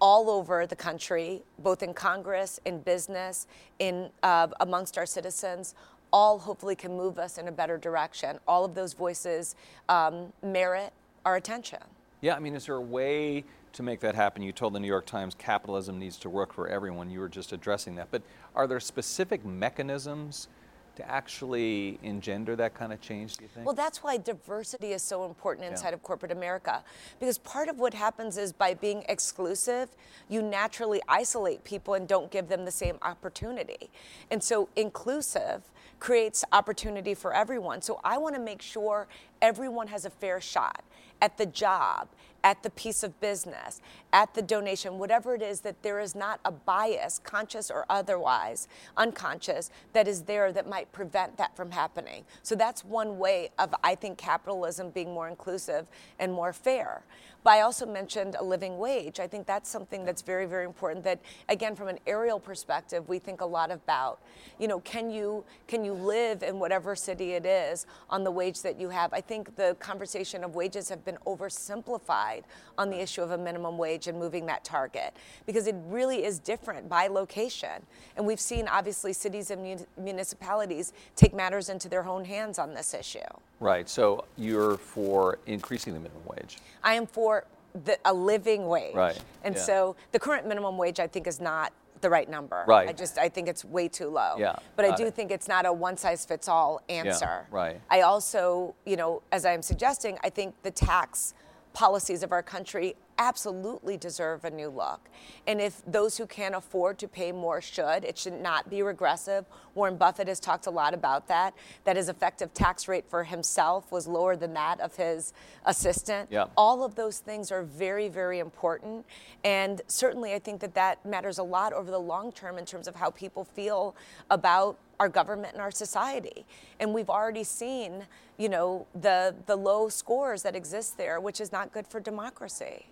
all 0.00 0.30
over 0.30 0.68
the 0.68 0.76
country, 0.76 1.42
both 1.58 1.82
in 1.82 1.92
Congress, 1.92 2.60
in 2.64 2.78
business, 2.78 3.48
in 3.80 4.08
uh, 4.22 4.46
amongst 4.60 4.98
our 4.98 5.06
citizens, 5.06 5.74
all 6.12 6.38
hopefully 6.38 6.76
can 6.76 6.96
move 6.96 7.18
us 7.18 7.38
in 7.38 7.48
a 7.48 7.52
better 7.52 7.76
direction. 7.76 8.38
All 8.46 8.64
of 8.64 8.76
those 8.76 8.92
voices 8.92 9.56
um, 9.88 10.32
merit 10.44 10.92
our 11.24 11.34
attention. 11.34 11.80
Yeah, 12.20 12.36
I 12.36 12.38
mean, 12.38 12.54
is 12.54 12.66
there 12.66 12.76
a 12.76 12.80
way 12.80 13.44
to 13.76 13.82
make 13.82 14.00
that 14.00 14.14
happen? 14.14 14.42
You 14.42 14.52
told 14.52 14.74
the 14.74 14.80
New 14.80 14.86
York 14.88 15.06
Times 15.06 15.34
capitalism 15.34 15.98
needs 15.98 16.16
to 16.18 16.30
work 16.30 16.52
for 16.52 16.68
everyone. 16.68 17.10
You 17.10 17.20
were 17.20 17.28
just 17.28 17.52
addressing 17.52 17.94
that. 17.96 18.08
But 18.10 18.22
are 18.54 18.66
there 18.66 18.80
specific 18.80 19.44
mechanisms 19.44 20.48
to 20.96 21.08
actually 21.10 21.98
engender 22.02 22.56
that 22.56 22.74
kind 22.74 22.90
of 22.92 23.00
change, 23.02 23.36
do 23.36 23.44
you 23.44 23.48
think? 23.48 23.66
Well, 23.66 23.74
that's 23.74 24.02
why 24.02 24.16
diversity 24.16 24.92
is 24.92 25.02
so 25.02 25.26
important 25.26 25.66
inside 25.66 25.88
yeah. 25.88 25.94
of 25.94 26.02
corporate 26.02 26.32
America. 26.32 26.82
Because 27.20 27.36
part 27.38 27.68
of 27.68 27.78
what 27.78 27.92
happens 27.92 28.38
is 28.38 28.52
by 28.52 28.72
being 28.72 29.04
exclusive, 29.08 29.90
you 30.28 30.42
naturally 30.42 31.02
isolate 31.06 31.62
people 31.64 31.94
and 31.94 32.08
don't 32.08 32.30
give 32.30 32.48
them 32.48 32.64
the 32.64 32.70
same 32.70 32.96
opportunity. 33.02 33.90
And 34.30 34.42
so 34.42 34.70
inclusive 34.74 35.62
creates 36.00 36.44
opportunity 36.52 37.14
for 37.14 37.34
everyone. 37.34 37.82
So 37.82 38.00
I 38.02 38.18
want 38.18 38.34
to 38.34 38.40
make 38.40 38.62
sure 38.62 39.06
everyone 39.42 39.88
has 39.88 40.06
a 40.06 40.10
fair 40.10 40.40
shot 40.40 40.82
at 41.20 41.38
the 41.38 41.46
job, 41.46 42.08
at 42.46 42.62
the 42.62 42.70
piece 42.70 43.02
of 43.02 43.18
business, 43.20 43.80
at 44.12 44.32
the 44.34 44.40
donation, 44.40 44.98
whatever 44.98 45.34
it 45.34 45.42
is, 45.42 45.62
that 45.62 45.82
there 45.82 45.98
is 45.98 46.14
not 46.14 46.38
a 46.44 46.52
bias, 46.52 47.18
conscious 47.24 47.72
or 47.72 47.84
otherwise, 47.90 48.68
unconscious, 48.96 49.68
that 49.94 50.06
is 50.06 50.22
there 50.22 50.52
that 50.52 50.68
might 50.68 50.92
prevent 50.92 51.36
that 51.36 51.56
from 51.56 51.72
happening. 51.72 52.22
So 52.44 52.54
that's 52.54 52.84
one 52.84 53.18
way 53.18 53.50
of, 53.58 53.74
I 53.82 53.96
think, 53.96 54.16
capitalism 54.16 54.90
being 54.90 55.12
more 55.12 55.26
inclusive 55.26 55.88
and 56.20 56.32
more 56.32 56.52
fair. 56.52 57.02
But 57.42 57.52
I 57.52 57.60
also 57.60 57.86
mentioned 57.86 58.34
a 58.36 58.42
living 58.42 58.76
wage. 58.76 59.20
I 59.20 59.28
think 59.28 59.46
that's 59.46 59.70
something 59.70 60.04
that's 60.04 60.20
very, 60.20 60.46
very 60.46 60.64
important. 60.64 61.04
That 61.04 61.20
again, 61.48 61.76
from 61.76 61.86
an 61.86 62.00
Ariel 62.04 62.40
perspective, 62.40 63.08
we 63.08 63.20
think 63.20 63.40
a 63.40 63.46
lot 63.46 63.70
about. 63.70 64.18
You 64.58 64.66
know, 64.66 64.80
can 64.80 65.10
you 65.10 65.44
can 65.68 65.84
you 65.84 65.92
live 65.92 66.42
in 66.42 66.58
whatever 66.58 66.96
city 66.96 67.34
it 67.34 67.46
is 67.46 67.86
on 68.10 68.24
the 68.24 68.32
wage 68.32 68.62
that 68.62 68.80
you 68.80 68.88
have? 68.88 69.12
I 69.12 69.20
think 69.20 69.54
the 69.54 69.76
conversation 69.78 70.42
of 70.42 70.56
wages 70.56 70.88
have 70.88 71.04
been 71.04 71.18
oversimplified 71.24 72.35
on 72.78 72.90
the 72.90 73.00
issue 73.00 73.22
of 73.22 73.30
a 73.30 73.38
minimum 73.38 73.78
wage 73.78 74.06
and 74.06 74.18
moving 74.18 74.46
that 74.46 74.64
target 74.64 75.16
because 75.46 75.66
it 75.66 75.74
really 75.86 76.24
is 76.24 76.38
different 76.38 76.88
by 76.88 77.06
location. 77.06 77.82
And 78.16 78.26
we've 78.26 78.40
seen 78.40 78.68
obviously 78.68 79.12
cities 79.12 79.50
and 79.50 79.86
municipalities 79.96 80.92
take 81.14 81.34
matters 81.34 81.68
into 81.68 81.88
their 81.88 82.06
own 82.06 82.24
hands 82.24 82.58
on 82.58 82.74
this 82.74 82.94
issue. 82.94 83.18
Right. 83.60 83.88
So 83.88 84.24
you're 84.36 84.76
for 84.76 85.38
increasing 85.46 85.94
the 85.94 86.00
minimum 86.00 86.22
wage. 86.26 86.58
I 86.82 86.94
am 86.94 87.06
for 87.06 87.44
the, 87.84 87.98
a 88.04 88.12
living 88.12 88.66
wage. 88.66 88.94
Right. 88.94 89.18
And 89.44 89.54
yeah. 89.54 89.60
so 89.60 89.96
the 90.12 90.18
current 90.18 90.46
minimum 90.46 90.76
wage, 90.76 91.00
I 91.00 91.06
think, 91.06 91.26
is 91.26 91.40
not 91.40 91.72
the 92.00 92.10
right 92.10 92.28
number. 92.28 92.64
Right. 92.66 92.88
I 92.88 92.92
just 92.92 93.18
I 93.18 93.28
think 93.28 93.48
it's 93.48 93.64
way 93.64 93.88
too 93.88 94.08
low. 94.08 94.34
Yeah. 94.38 94.56
But 94.76 94.84
I 94.84 94.94
do 94.94 95.06
it. 95.06 95.14
think 95.14 95.30
it's 95.30 95.48
not 95.48 95.66
a 95.66 95.72
one 95.72 95.96
size 95.96 96.24
fits 96.24 96.48
all 96.48 96.82
answer. 96.88 97.46
Yeah, 97.50 97.56
right. 97.56 97.80
I 97.90 98.02
also, 98.02 98.74
you 98.84 98.96
know, 98.96 99.22
as 99.32 99.44
I'm 99.44 99.62
suggesting, 99.62 100.18
I 100.22 100.30
think 100.30 100.54
the 100.62 100.70
tax 100.70 101.34
policies 101.76 102.22
of 102.22 102.32
our 102.32 102.42
country 102.42 102.96
absolutely 103.18 103.98
deserve 103.98 104.46
a 104.46 104.50
new 104.50 104.70
look. 104.70 105.10
And 105.46 105.60
if 105.60 105.82
those 105.86 106.16
who 106.16 106.26
can't 106.26 106.54
afford 106.54 106.98
to 107.00 107.06
pay 107.06 107.32
more 107.32 107.60
should, 107.60 108.02
it 108.02 108.16
should 108.16 108.40
not 108.40 108.70
be 108.70 108.82
regressive. 108.82 109.44
Warren 109.74 109.98
Buffett 109.98 110.26
has 110.26 110.40
talked 110.40 110.66
a 110.66 110.70
lot 110.70 110.94
about 110.94 111.28
that, 111.28 111.52
that 111.84 111.96
his 111.96 112.08
effective 112.08 112.54
tax 112.54 112.88
rate 112.88 113.04
for 113.06 113.24
himself 113.24 113.92
was 113.92 114.08
lower 114.08 114.36
than 114.36 114.54
that 114.54 114.80
of 114.80 114.96
his 114.96 115.34
assistant. 115.66 116.30
Yeah. 116.32 116.46
All 116.56 116.82
of 116.82 116.94
those 116.94 117.18
things 117.18 117.52
are 117.52 117.62
very, 117.62 118.08
very 118.08 118.38
important. 118.38 119.04
And 119.44 119.82
certainly 119.86 120.32
I 120.32 120.38
think 120.38 120.62
that 120.62 120.74
that 120.76 121.04
matters 121.04 121.36
a 121.36 121.42
lot 121.42 121.74
over 121.74 121.90
the 121.90 122.00
long 122.00 122.32
term 122.32 122.56
in 122.56 122.64
terms 122.64 122.88
of 122.88 122.96
how 122.96 123.10
people 123.10 123.44
feel 123.44 123.94
about 124.30 124.78
our 124.98 125.08
government 125.08 125.52
and 125.52 125.62
our 125.62 125.70
society. 125.70 126.46
And 126.80 126.92
we've 126.94 127.10
already 127.10 127.44
seen, 127.44 128.06
you 128.38 128.48
know, 128.48 128.86
the, 128.94 129.34
the 129.46 129.56
low 129.56 129.88
scores 129.88 130.42
that 130.42 130.56
exist 130.56 130.96
there, 130.96 131.20
which 131.20 131.40
is 131.40 131.52
not 131.52 131.72
good 131.72 131.86
for 131.86 132.00
democracy. 132.00 132.86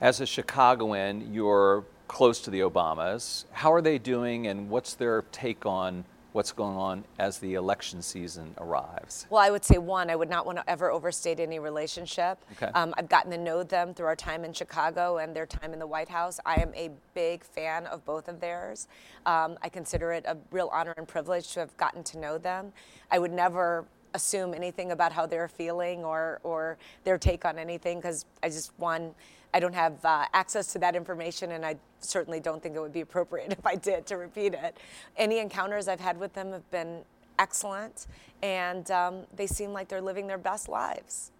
As 0.00 0.20
a 0.20 0.26
Chicagoan, 0.26 1.32
you're 1.32 1.84
close 2.06 2.40
to 2.42 2.50
the 2.50 2.60
Obamas. 2.60 3.46
How 3.52 3.72
are 3.72 3.80
they 3.80 3.98
doing, 3.98 4.46
and 4.46 4.68
what's 4.68 4.94
their 4.94 5.22
take 5.32 5.66
on 5.66 6.04
what's 6.36 6.52
going 6.52 6.76
on 6.76 7.02
as 7.18 7.38
the 7.38 7.54
election 7.54 8.02
season 8.02 8.54
arrives? 8.58 9.26
Well, 9.30 9.40
I 9.40 9.50
would 9.50 9.64
say 9.64 9.78
one, 9.78 10.10
I 10.10 10.16
would 10.16 10.28
not 10.28 10.44
want 10.44 10.58
to 10.58 10.70
ever 10.70 10.90
overstate 10.90 11.40
any 11.40 11.58
relationship. 11.58 12.38
Okay. 12.52 12.70
Um, 12.74 12.92
I've 12.98 13.08
gotten 13.08 13.30
to 13.30 13.38
know 13.38 13.62
them 13.62 13.94
through 13.94 14.04
our 14.04 14.14
time 14.14 14.44
in 14.44 14.52
Chicago 14.52 15.16
and 15.16 15.34
their 15.34 15.46
time 15.46 15.72
in 15.72 15.78
the 15.78 15.86
White 15.86 16.10
House. 16.10 16.38
I 16.44 16.56
am 16.56 16.74
a 16.74 16.90
big 17.14 17.42
fan 17.42 17.86
of 17.86 18.04
both 18.04 18.28
of 18.28 18.38
theirs. 18.38 18.86
Um, 19.24 19.56
I 19.62 19.70
consider 19.70 20.12
it 20.12 20.26
a 20.28 20.36
real 20.50 20.68
honor 20.74 20.92
and 20.98 21.08
privilege 21.08 21.54
to 21.54 21.60
have 21.60 21.74
gotten 21.78 22.04
to 22.04 22.18
know 22.18 22.36
them. 22.36 22.70
I 23.10 23.18
would 23.18 23.32
never 23.32 23.86
assume 24.12 24.52
anything 24.52 24.92
about 24.92 25.12
how 25.12 25.24
they're 25.24 25.48
feeling 25.48 26.04
or, 26.04 26.40
or 26.42 26.76
their 27.04 27.16
take 27.16 27.46
on 27.46 27.58
anything 27.58 27.96
because 27.96 28.26
I 28.42 28.50
just, 28.50 28.72
one, 28.76 29.14
I 29.56 29.58
don't 29.58 29.74
have 29.74 30.04
uh, 30.04 30.26
access 30.34 30.70
to 30.74 30.78
that 30.80 30.94
information, 30.94 31.52
and 31.52 31.64
I 31.64 31.76
certainly 32.00 32.40
don't 32.40 32.62
think 32.62 32.76
it 32.76 32.80
would 32.80 32.92
be 32.92 33.00
appropriate 33.00 33.52
if 33.58 33.64
I 33.64 33.74
did 33.74 34.04
to 34.08 34.18
repeat 34.18 34.52
it. 34.52 34.76
Any 35.16 35.38
encounters 35.38 35.88
I've 35.88 35.98
had 35.98 36.20
with 36.20 36.34
them 36.34 36.52
have 36.52 36.70
been 36.70 37.00
excellent, 37.38 38.06
and 38.42 38.90
um, 38.90 39.22
they 39.34 39.46
seem 39.46 39.72
like 39.72 39.88
they're 39.88 40.02
living 40.02 40.26
their 40.26 40.36
best 40.36 40.68
lives. 40.68 41.32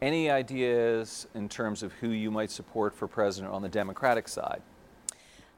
Any 0.00 0.30
ideas 0.30 1.26
in 1.34 1.48
terms 1.48 1.82
of 1.82 1.92
who 1.94 2.10
you 2.10 2.30
might 2.30 2.52
support 2.52 2.94
for 2.94 3.08
president 3.08 3.52
on 3.52 3.62
the 3.62 3.68
Democratic 3.68 4.28
side? 4.28 4.62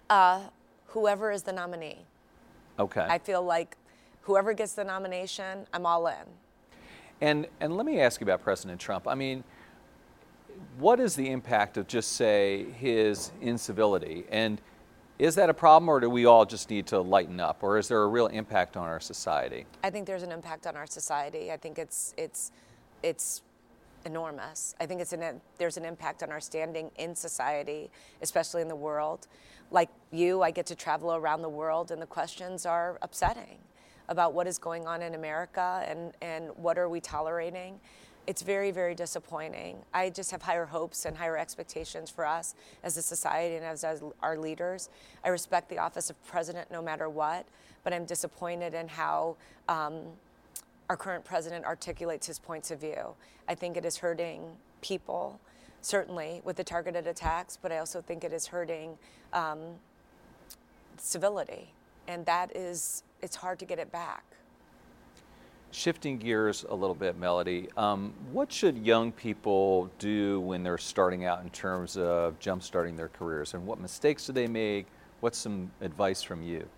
Uh, 0.08 0.44
whoever 0.86 1.30
is 1.30 1.42
the 1.42 1.52
nominee. 1.52 2.06
Okay. 2.78 3.06
I 3.06 3.18
feel 3.18 3.42
like 3.42 3.76
whoever 4.22 4.54
gets 4.54 4.72
the 4.72 4.84
nomination, 4.84 5.66
I'm 5.74 5.84
all 5.84 6.06
in. 6.06 6.24
And 7.20 7.46
and 7.60 7.76
let 7.76 7.84
me 7.84 8.00
ask 8.00 8.18
you 8.18 8.24
about 8.24 8.42
President 8.42 8.80
Trump. 8.80 9.06
I 9.06 9.14
mean, 9.14 9.44
what 10.78 11.00
is 11.00 11.14
the 11.14 11.30
impact 11.30 11.76
of 11.76 11.86
just 11.86 12.12
say 12.12 12.66
his 12.78 13.32
incivility? 13.40 14.24
And 14.30 14.60
is 15.18 15.34
that 15.36 15.48
a 15.48 15.54
problem 15.54 15.88
or 15.88 16.00
do 16.00 16.10
we 16.10 16.24
all 16.24 16.44
just 16.44 16.70
need 16.70 16.86
to 16.88 17.00
lighten 17.00 17.38
up? 17.38 17.62
Or 17.62 17.78
is 17.78 17.88
there 17.88 18.02
a 18.02 18.08
real 18.08 18.26
impact 18.26 18.76
on 18.76 18.88
our 18.88 19.00
society? 19.00 19.66
I 19.84 19.90
think 19.90 20.06
there's 20.06 20.22
an 20.22 20.32
impact 20.32 20.66
on 20.66 20.76
our 20.76 20.86
society. 20.86 21.52
I 21.52 21.56
think 21.56 21.78
it's 21.78 22.14
it's 22.16 22.50
it's 23.02 23.42
enormous. 24.04 24.74
I 24.80 24.86
think 24.86 25.00
it's 25.00 25.12
an 25.12 25.40
there's 25.58 25.76
an 25.76 25.84
impact 25.84 26.22
on 26.22 26.30
our 26.30 26.40
standing 26.40 26.90
in 26.96 27.14
society 27.14 27.90
especially 28.20 28.62
in 28.62 28.68
the 28.68 28.76
world. 28.76 29.28
Like 29.70 29.90
you 30.10 30.42
i 30.42 30.50
get 30.50 30.66
to 30.66 30.74
travel 30.74 31.14
around 31.14 31.42
the 31.42 31.48
world 31.48 31.90
and 31.90 32.02
the 32.02 32.06
questions 32.06 32.66
are 32.66 32.98
upsetting 33.02 33.58
about 34.08 34.34
what 34.34 34.46
is 34.46 34.58
going 34.58 34.86
on 34.86 35.00
in 35.00 35.14
america 35.14 35.82
and 35.88 36.12
and 36.20 36.50
what 36.56 36.76
are 36.76 36.88
we 36.88 37.00
tolerating 37.00 37.80
it's 38.26 38.42
very, 38.42 38.70
very 38.70 38.94
disappointing. 38.94 39.78
I 39.92 40.10
just 40.10 40.30
have 40.30 40.42
higher 40.42 40.64
hopes 40.64 41.04
and 41.04 41.16
higher 41.16 41.36
expectations 41.36 42.08
for 42.08 42.24
us 42.24 42.54
as 42.84 42.96
a 42.96 43.02
society 43.02 43.56
and 43.56 43.64
as, 43.64 43.82
as, 43.82 44.02
our 44.20 44.38
leaders. 44.38 44.90
I 45.24 45.28
respect 45.28 45.68
the 45.68 45.78
office 45.78 46.08
of 46.08 46.26
president 46.26 46.70
no 46.70 46.80
matter 46.80 47.08
what, 47.08 47.46
but 47.82 47.92
I'm 47.92 48.04
disappointed 48.04 48.74
in 48.74 48.88
how 48.88 49.36
um, 49.68 50.02
our 50.88 50.96
current 50.96 51.24
president 51.24 51.64
articulates 51.64 52.26
his 52.26 52.38
points 52.38 52.70
of 52.70 52.80
view. 52.80 53.14
I 53.48 53.54
think 53.54 53.76
it 53.76 53.84
is 53.84 53.96
hurting 53.96 54.42
people, 54.82 55.40
certainly 55.80 56.42
with 56.44 56.56
the 56.56 56.64
targeted 56.64 57.06
attacks, 57.06 57.58
but 57.60 57.72
I 57.72 57.78
also 57.78 58.00
think 58.00 58.22
it 58.22 58.32
is 58.32 58.46
hurting 58.46 58.98
um, 59.32 59.58
civility. 60.96 61.72
And 62.06 62.24
that 62.26 62.54
is, 62.56 63.02
it's 63.20 63.36
hard 63.36 63.58
to 63.60 63.64
get 63.64 63.78
it 63.78 63.90
back. 63.90 64.24
Shifting 65.74 66.18
gears 66.18 66.66
a 66.68 66.74
little 66.74 66.94
bit, 66.94 67.18
Mellody, 67.18 67.66
um, 67.78 68.12
what 68.30 68.52
should 68.52 68.76
young 68.76 69.10
people 69.10 69.90
do 69.98 70.38
when 70.40 70.62
they're 70.62 70.76
starting 70.76 71.24
out 71.24 71.42
in 71.42 71.48
terms 71.48 71.96
of 71.96 72.38
jumpstarting 72.38 72.94
their 72.94 73.08
careers? 73.08 73.54
And 73.54 73.66
what 73.66 73.80
mistakes 73.80 74.26
do 74.26 74.34
they 74.34 74.46
make? 74.46 74.86
What's 75.20 75.38
some 75.38 75.70
advice 75.80 76.22
from 76.22 76.42
you? 76.42 76.68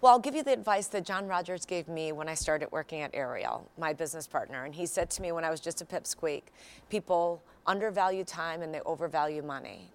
Well, 0.00 0.12
I'll 0.12 0.20
give 0.20 0.36
you 0.36 0.44
the 0.44 0.52
advice 0.52 0.86
that 0.88 1.04
John 1.04 1.26
Rogers 1.26 1.66
gave 1.66 1.88
me 1.88 2.12
when 2.12 2.28
I 2.28 2.34
started 2.34 2.70
working 2.70 3.00
at 3.00 3.10
Ariel, 3.12 3.68
my 3.76 3.92
business 3.92 4.28
partner. 4.28 4.64
And 4.64 4.74
he 4.74 4.86
said 4.86 5.10
to 5.10 5.22
me 5.22 5.32
when 5.32 5.44
I 5.44 5.50
was 5.50 5.58
just 5.60 5.82
a 5.82 5.84
pipsqueak, 5.84 6.42
people 6.90 7.42
undervalue 7.66 8.22
time 8.22 8.62
and 8.62 8.72
they 8.72 8.80
overvalue 8.82 9.42
money. 9.42 9.90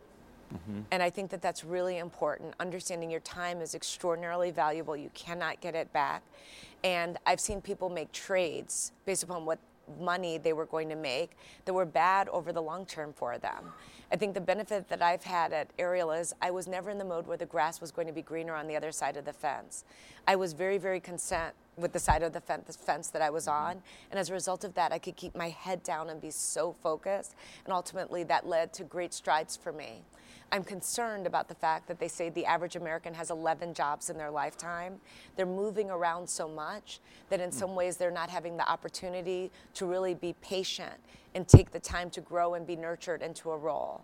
Mm-hmm. 0.54 0.82
And 0.92 1.04
I 1.04 1.10
think 1.10 1.30
that 1.32 1.42
that's 1.42 1.64
really 1.64 1.98
important. 1.98 2.54
Understanding 2.60 3.12
your 3.12 3.20
time 3.22 3.62
is 3.62 3.76
extraordinarily 3.76 4.52
valuable. 4.52 4.96
You 4.96 5.12
cannot 5.14 5.62
get 5.62 5.76
it 5.76 5.92
back. 5.94 6.24
And 6.84 7.18
I've 7.26 7.40
seen 7.40 7.62
people 7.62 7.90
make 7.90 8.12
trades 8.12 8.92
based 9.06 9.24
upon 9.24 9.46
what 9.46 9.60
money 10.00 10.38
they 10.38 10.54
were 10.54 10.66
going 10.66 10.90
to 10.90 10.96
make 10.96 11.32
that 11.66 11.74
were 11.74 11.86
bad 11.86 12.28
over 12.30 12.52
the 12.52 12.62
long 12.62 12.86
term 12.86 13.14
for 13.14 13.38
them. 13.38 13.72
I 14.12 14.16
think 14.16 14.34
the 14.34 14.42
benefit 14.42 14.88
that 14.90 15.02
I've 15.02 15.24
had 15.24 15.52
at 15.52 15.70
Ariel 15.78 16.12
is 16.12 16.34
I 16.42 16.52
was 16.52 16.68
never 16.68 16.90
in 16.90 16.98
the 16.98 17.06
mode 17.06 17.28
where 17.28 17.38
the 17.38 17.46
grass 17.46 17.82
was 17.82 17.92
going 17.92 18.08
to 18.08 18.14
be 18.14 18.22
greener 18.22 18.54
on 18.54 18.68
the 18.68 18.76
other 18.76 18.92
side 18.92 19.18
of 19.18 19.26
the 19.26 19.34
fence. 19.34 19.84
I 20.28 20.36
was 20.36 20.54
very, 20.54 20.78
very 20.78 21.00
content 21.00 21.54
with 21.76 21.94
the 21.94 22.00
side 22.00 22.24
of 22.24 22.34
the 22.34 22.42
fence 22.42 23.10
that 23.10 23.22
I 23.22 23.30
was 23.30 23.48
mm-hmm. 23.48 23.66
on. 23.66 23.82
And 24.12 24.20
as 24.20 24.30
a 24.30 24.34
result 24.34 24.64
of 24.64 24.74
that, 24.76 24.92
I 24.94 25.00
could 25.00 25.16
keep 25.16 25.36
my 25.36 25.50
head 25.50 25.84
down 25.84 26.10
and 26.10 26.22
be 26.22 26.32
so 26.32 26.74
focused. 26.82 27.36
And 27.66 27.74
ultimately, 27.74 28.24
that 28.24 28.48
led 28.48 28.74
to 28.74 28.84
great 28.84 29.14
strides 29.14 29.58
for 29.58 29.74
me. 29.74 30.04
I'm 30.52 30.64
concerned 30.64 31.28
about 31.28 31.50
the 31.50 31.56
fact 31.56 31.88
that 31.88 32.00
they 32.00 32.08
say 32.08 32.30
the 32.30 32.46
average 32.46 32.76
American 32.76 33.14
has 33.14 33.30
11 33.32 33.74
jobs 33.74 34.10
in 34.10 34.18
their 34.18 34.32
lifetime. 34.32 35.00
They're 35.36 35.46
moving 35.46 35.92
around 35.92 36.30
so 36.30 36.48
much 36.48 37.00
that 37.30 37.42
in 37.42 37.50
hmm. 37.50 37.56
some 37.56 37.76
ways 37.76 37.98
they're 37.98 38.12
not 38.12 38.30
having 38.30 38.58
the 38.58 38.70
opportunity 38.70 39.52
to 39.76 39.86
really 39.86 40.14
be 40.14 40.34
patient 40.42 40.96
and 41.36 41.48
take 41.48 41.72
the 41.72 41.80
time 41.80 42.10
to 42.12 42.22
grow 42.22 42.54
and 42.54 42.66
be 42.66 42.76
nurtured 42.76 43.22
into 43.22 43.52
a 43.52 43.58
role. 43.58 44.04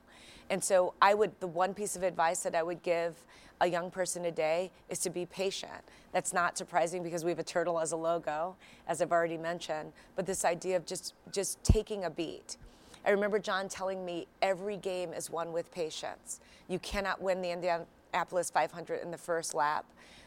And 0.50 0.64
so 0.64 0.94
I 1.02 1.14
would 1.14 1.40
the 1.40 1.48
one 1.48 1.74
piece 1.74 1.96
of 1.96 2.04
advice 2.04 2.44
that 2.44 2.56
I 2.56 2.64
would 2.64 2.84
give 2.84 3.16
a 3.62 3.68
young 3.68 3.90
person 3.90 4.24
today 4.24 4.72
is 4.90 5.00
to 5.00 5.10
be 5.10 5.26
patient. 5.26 5.72
That's 6.12 6.34
not 6.34 6.58
surprising 6.58 7.02
because 7.02 7.24
we 7.24 7.32
have 7.32 7.40
a 7.40 7.44
turtle 7.44 7.80
as 7.80 7.94
a 7.94 7.96
logo, 7.96 8.56
as 8.88 9.02
I've 9.02 9.14
already 9.14 9.38
mentioned, 9.38 9.94
but 10.16 10.26
this 10.26 10.44
idea 10.44 10.76
of 10.76 10.86
just 10.86 11.14
just 11.32 11.64
taking 11.64 12.04
a 12.04 12.10
beat 12.10 12.58
I 13.06 13.12
remember 13.12 13.38
John 13.38 13.68
telling 13.68 14.06
me 14.06 14.28
every 14.42 14.78
game 14.78 15.12
is 15.14 15.30
won 15.30 15.52
with 15.52 15.72
patience. 15.72 16.40
You 16.70 16.80
cannot 16.80 17.22
win 17.22 17.42
the 17.42 17.52
Indianapolis 17.52 18.50
500 18.50 19.02
in 19.02 19.12
the 19.12 19.18
first 19.18 19.54
lap. 19.54 19.86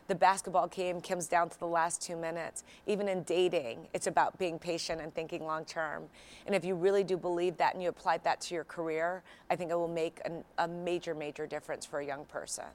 The 0.09 0.15
basketball 0.15 0.69
game 0.69 1.01
comes 1.01 1.27
down 1.27 1.49
to 1.49 1.59
the 1.59 1.67
last 1.67 2.01
two 2.03 2.17
minutes. 2.17 2.65
Even 2.87 3.09
in 3.09 3.23
dating, 3.23 3.89
it's 3.93 4.07
about 4.07 4.39
being 4.39 4.59
patient 4.59 5.01
and 5.01 5.13
thinking 5.15 5.45
long 5.45 5.65
term. 5.65 6.05
And 6.45 6.55
if 6.55 6.65
you 6.65 6.75
really 6.75 7.03
do 7.03 7.17
believe 7.17 7.57
that 7.57 7.75
and 7.75 7.83
you 7.83 7.89
apply 7.89 8.19
that 8.19 8.41
to 8.43 8.55
your 8.55 8.65
career, 8.65 9.23
I 9.51 9.57
think 9.57 9.71
it 9.71 9.75
will 9.75 9.89
make 9.89 10.21
an, 10.25 10.45
a 10.59 10.69
major, 10.69 11.15
major 11.15 11.47
difference 11.47 11.87
for 11.87 12.01
a 12.01 12.07
young 12.07 12.25
person. 12.27 12.67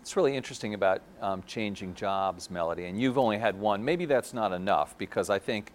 It's 0.00 0.16
really 0.16 0.34
interesting 0.34 0.72
about 0.72 1.02
um, 1.20 1.42
changing 1.46 1.94
jobs, 1.94 2.48
Mellody, 2.48 2.88
and 2.88 2.98
you've 2.98 3.18
only 3.18 3.36
had 3.36 3.58
one. 3.58 3.84
Maybe 3.84 4.06
that's 4.06 4.32
not 4.32 4.52
enough 4.52 4.96
because 4.96 5.28
I 5.28 5.38
think 5.38 5.72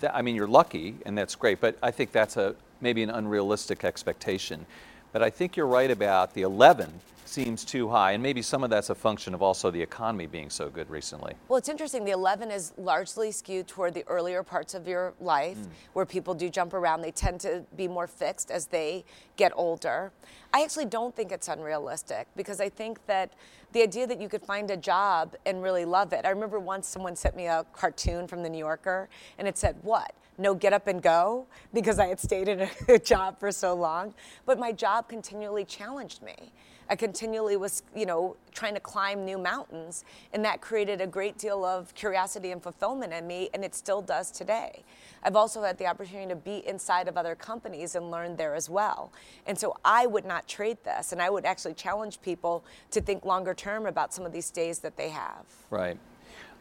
that, 0.00 0.14
I 0.14 0.20
mean, 0.20 0.34
you're 0.34 0.46
lucky 0.46 0.96
and 1.06 1.16
that's 1.16 1.34
great, 1.34 1.60
but 1.60 1.78
I 1.82 1.90
think 1.90 2.12
that's 2.12 2.36
a, 2.36 2.54
maybe 2.82 3.02
an 3.02 3.10
unrealistic 3.10 3.84
expectation. 3.84 4.66
But 5.12 5.22
I 5.22 5.30
think 5.30 5.56
you're 5.56 5.66
right 5.66 5.90
about 5.90 6.34
the 6.34 6.42
11 6.42 6.92
seems 7.32 7.64
too 7.64 7.88
high, 7.88 8.12
and 8.12 8.22
maybe 8.22 8.42
some 8.42 8.62
of 8.62 8.70
that's 8.70 8.90
a 8.90 8.94
function 8.94 9.32
of 9.32 9.42
also 9.42 9.70
the 9.70 9.80
economy 9.80 10.26
being 10.26 10.50
so 10.50 10.68
good 10.68 10.88
recently. 10.90 11.34
Well, 11.48 11.56
it's 11.56 11.68
interesting. 11.68 12.04
The 12.04 12.12
11 12.12 12.50
is 12.50 12.72
largely 12.76 13.32
skewed 13.32 13.66
toward 13.66 13.94
the 13.94 14.04
earlier 14.06 14.42
parts 14.42 14.74
of 14.74 14.86
your 14.86 15.14
life 15.18 15.56
mm. 15.56 15.68
where 15.94 16.04
people 16.04 16.34
do 16.34 16.50
jump 16.50 16.74
around. 16.74 17.00
They 17.00 17.10
tend 17.10 17.40
to 17.40 17.64
be 17.76 17.88
more 17.88 18.06
fixed 18.06 18.50
as 18.50 18.66
they 18.66 19.04
get 19.36 19.52
older. 19.56 20.12
I 20.52 20.62
actually 20.62 20.84
don't 20.84 21.16
think 21.16 21.32
it's 21.32 21.48
unrealistic 21.48 22.28
because 22.36 22.60
I 22.60 22.68
think 22.68 23.04
that 23.06 23.32
the 23.72 23.82
idea 23.82 24.06
that 24.06 24.20
you 24.20 24.28
could 24.28 24.42
find 24.42 24.70
a 24.70 24.76
job 24.76 25.34
and 25.46 25.62
really 25.62 25.86
love 25.86 26.12
it. 26.12 26.26
I 26.26 26.30
remember 26.30 26.60
once 26.60 26.86
someone 26.86 27.16
sent 27.16 27.34
me 27.34 27.46
a 27.46 27.64
cartoon 27.72 28.28
from 28.28 28.42
the 28.42 28.50
New 28.50 28.58
Yorker 28.58 29.08
and 29.38 29.48
it 29.48 29.56
said, 29.56 29.76
What? 29.82 30.14
no 30.38 30.54
get 30.54 30.72
up 30.72 30.86
and 30.86 31.02
go 31.02 31.46
because 31.72 31.98
I 31.98 32.06
had 32.06 32.18
stayed 32.18 32.48
in 32.48 32.68
a 32.88 32.98
job 33.04 33.38
for 33.38 33.52
so 33.52 33.74
long. 33.74 34.14
But 34.46 34.58
my 34.58 34.72
job 34.72 35.08
continually 35.08 35.64
challenged 35.64 36.22
me. 36.22 36.52
I 36.92 36.94
continually 36.94 37.56
was, 37.56 37.82
you 37.96 38.04
know, 38.04 38.36
trying 38.52 38.74
to 38.74 38.80
climb 38.80 39.24
new 39.24 39.38
mountains, 39.38 40.04
and 40.34 40.44
that 40.44 40.60
created 40.60 41.00
a 41.00 41.06
great 41.06 41.38
deal 41.38 41.64
of 41.64 41.94
curiosity 41.94 42.50
and 42.50 42.62
fulfillment 42.62 43.14
in 43.14 43.26
me, 43.26 43.48
and 43.54 43.64
it 43.64 43.74
still 43.74 44.02
does 44.02 44.30
today. 44.30 44.84
I've 45.22 45.34
also 45.34 45.62
had 45.62 45.78
the 45.78 45.86
opportunity 45.86 46.28
to 46.28 46.36
be 46.36 46.58
inside 46.68 47.08
of 47.08 47.16
other 47.16 47.34
companies 47.34 47.94
and 47.94 48.10
learn 48.10 48.36
there 48.36 48.54
as 48.54 48.68
well. 48.68 49.10
And 49.46 49.58
so 49.58 49.74
I 49.82 50.04
would 50.04 50.26
not 50.26 50.46
trade 50.46 50.76
this, 50.84 51.12
and 51.12 51.22
I 51.22 51.30
would 51.30 51.46
actually 51.46 51.72
challenge 51.72 52.20
people 52.20 52.62
to 52.90 53.00
think 53.00 53.24
longer 53.24 53.54
term 53.54 53.86
about 53.86 54.12
some 54.12 54.26
of 54.26 54.32
these 54.34 54.50
days 54.50 54.80
that 54.80 54.98
they 54.98 55.08
have. 55.08 55.46
Right. 55.70 55.96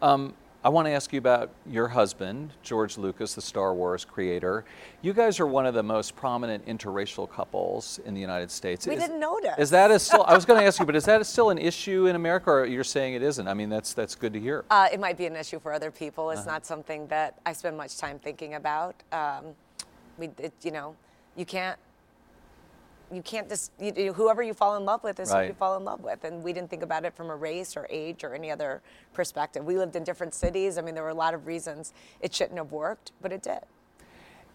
Um, 0.01 0.33
I 0.63 0.69
want 0.69 0.85
to 0.85 0.91
ask 0.91 1.11
you 1.11 1.17
about 1.17 1.49
your 1.65 1.87
husband, 1.87 2.51
George 2.61 2.95
Lucas, 2.95 3.33
the 3.33 3.41
Star 3.41 3.73
Wars 3.73 4.05
creator. 4.05 4.63
You 5.01 5.11
guys 5.11 5.39
are 5.39 5.47
one 5.47 5.65
of 5.65 5.73
the 5.73 5.81
most 5.81 6.15
prominent 6.15 6.67
interracial 6.67 7.27
couples 7.27 7.99
in 8.05 8.13
the 8.13 8.21
United 8.21 8.51
States. 8.51 8.85
We 8.85 8.93
is, 8.93 9.01
didn't 9.01 9.19
notice. 9.19 9.55
Is 9.57 9.71
that 9.71 9.89
a 9.89 9.97
still? 9.97 10.23
I 10.27 10.35
was 10.35 10.45
going 10.45 10.59
to 10.59 10.65
ask 10.65 10.79
you, 10.79 10.85
but 10.85 10.95
is 10.95 11.05
that 11.05 11.25
still 11.25 11.49
an 11.49 11.57
issue 11.57 12.05
in 12.05 12.15
America, 12.15 12.51
or 12.51 12.65
you're 12.65 12.83
saying 12.83 13.15
it 13.15 13.23
isn't? 13.23 13.47
I 13.47 13.55
mean, 13.55 13.69
that's 13.69 13.93
that's 13.93 14.13
good 14.13 14.33
to 14.33 14.39
hear. 14.39 14.63
Uh, 14.69 14.87
it 14.93 14.99
might 14.99 15.17
be 15.17 15.25
an 15.25 15.35
issue 15.35 15.59
for 15.59 15.73
other 15.73 15.89
people. 15.89 16.29
It's 16.29 16.41
uh-huh. 16.41 16.51
not 16.51 16.65
something 16.67 17.07
that 17.07 17.39
I 17.43 17.53
spend 17.53 17.75
much 17.75 17.97
time 17.97 18.19
thinking 18.19 18.53
about. 18.53 18.93
Um, 19.11 19.55
we, 20.19 20.29
it, 20.37 20.53
you 20.61 20.71
know, 20.71 20.95
you 21.35 21.45
can't 21.45 21.79
you 23.11 23.21
can't 23.21 23.49
just 23.49 23.71
you, 23.79 24.13
whoever 24.13 24.41
you 24.41 24.53
fall 24.53 24.77
in 24.77 24.85
love 24.85 25.03
with 25.03 25.19
is 25.19 25.31
right. 25.31 25.43
who 25.43 25.47
you 25.49 25.53
fall 25.53 25.77
in 25.77 25.83
love 25.83 26.01
with. 26.01 26.23
And 26.23 26.43
we 26.43 26.53
didn't 26.53 26.69
think 26.69 26.83
about 26.83 27.05
it 27.05 27.13
from 27.13 27.29
a 27.29 27.35
race 27.35 27.75
or 27.75 27.87
age 27.89 28.23
or 28.23 28.33
any 28.33 28.49
other 28.49 28.81
perspective. 29.13 29.65
We 29.65 29.77
lived 29.77 29.95
in 29.95 30.03
different 30.03 30.33
cities. 30.33 30.77
I 30.77 30.81
mean 30.81 30.95
there 30.95 31.03
were 31.03 31.09
a 31.09 31.13
lot 31.13 31.33
of 31.33 31.45
reasons 31.45 31.93
it 32.21 32.33
shouldn't 32.33 32.57
have 32.57 32.71
worked 32.71 33.11
but 33.21 33.31
it 33.31 33.43
did. 33.43 33.59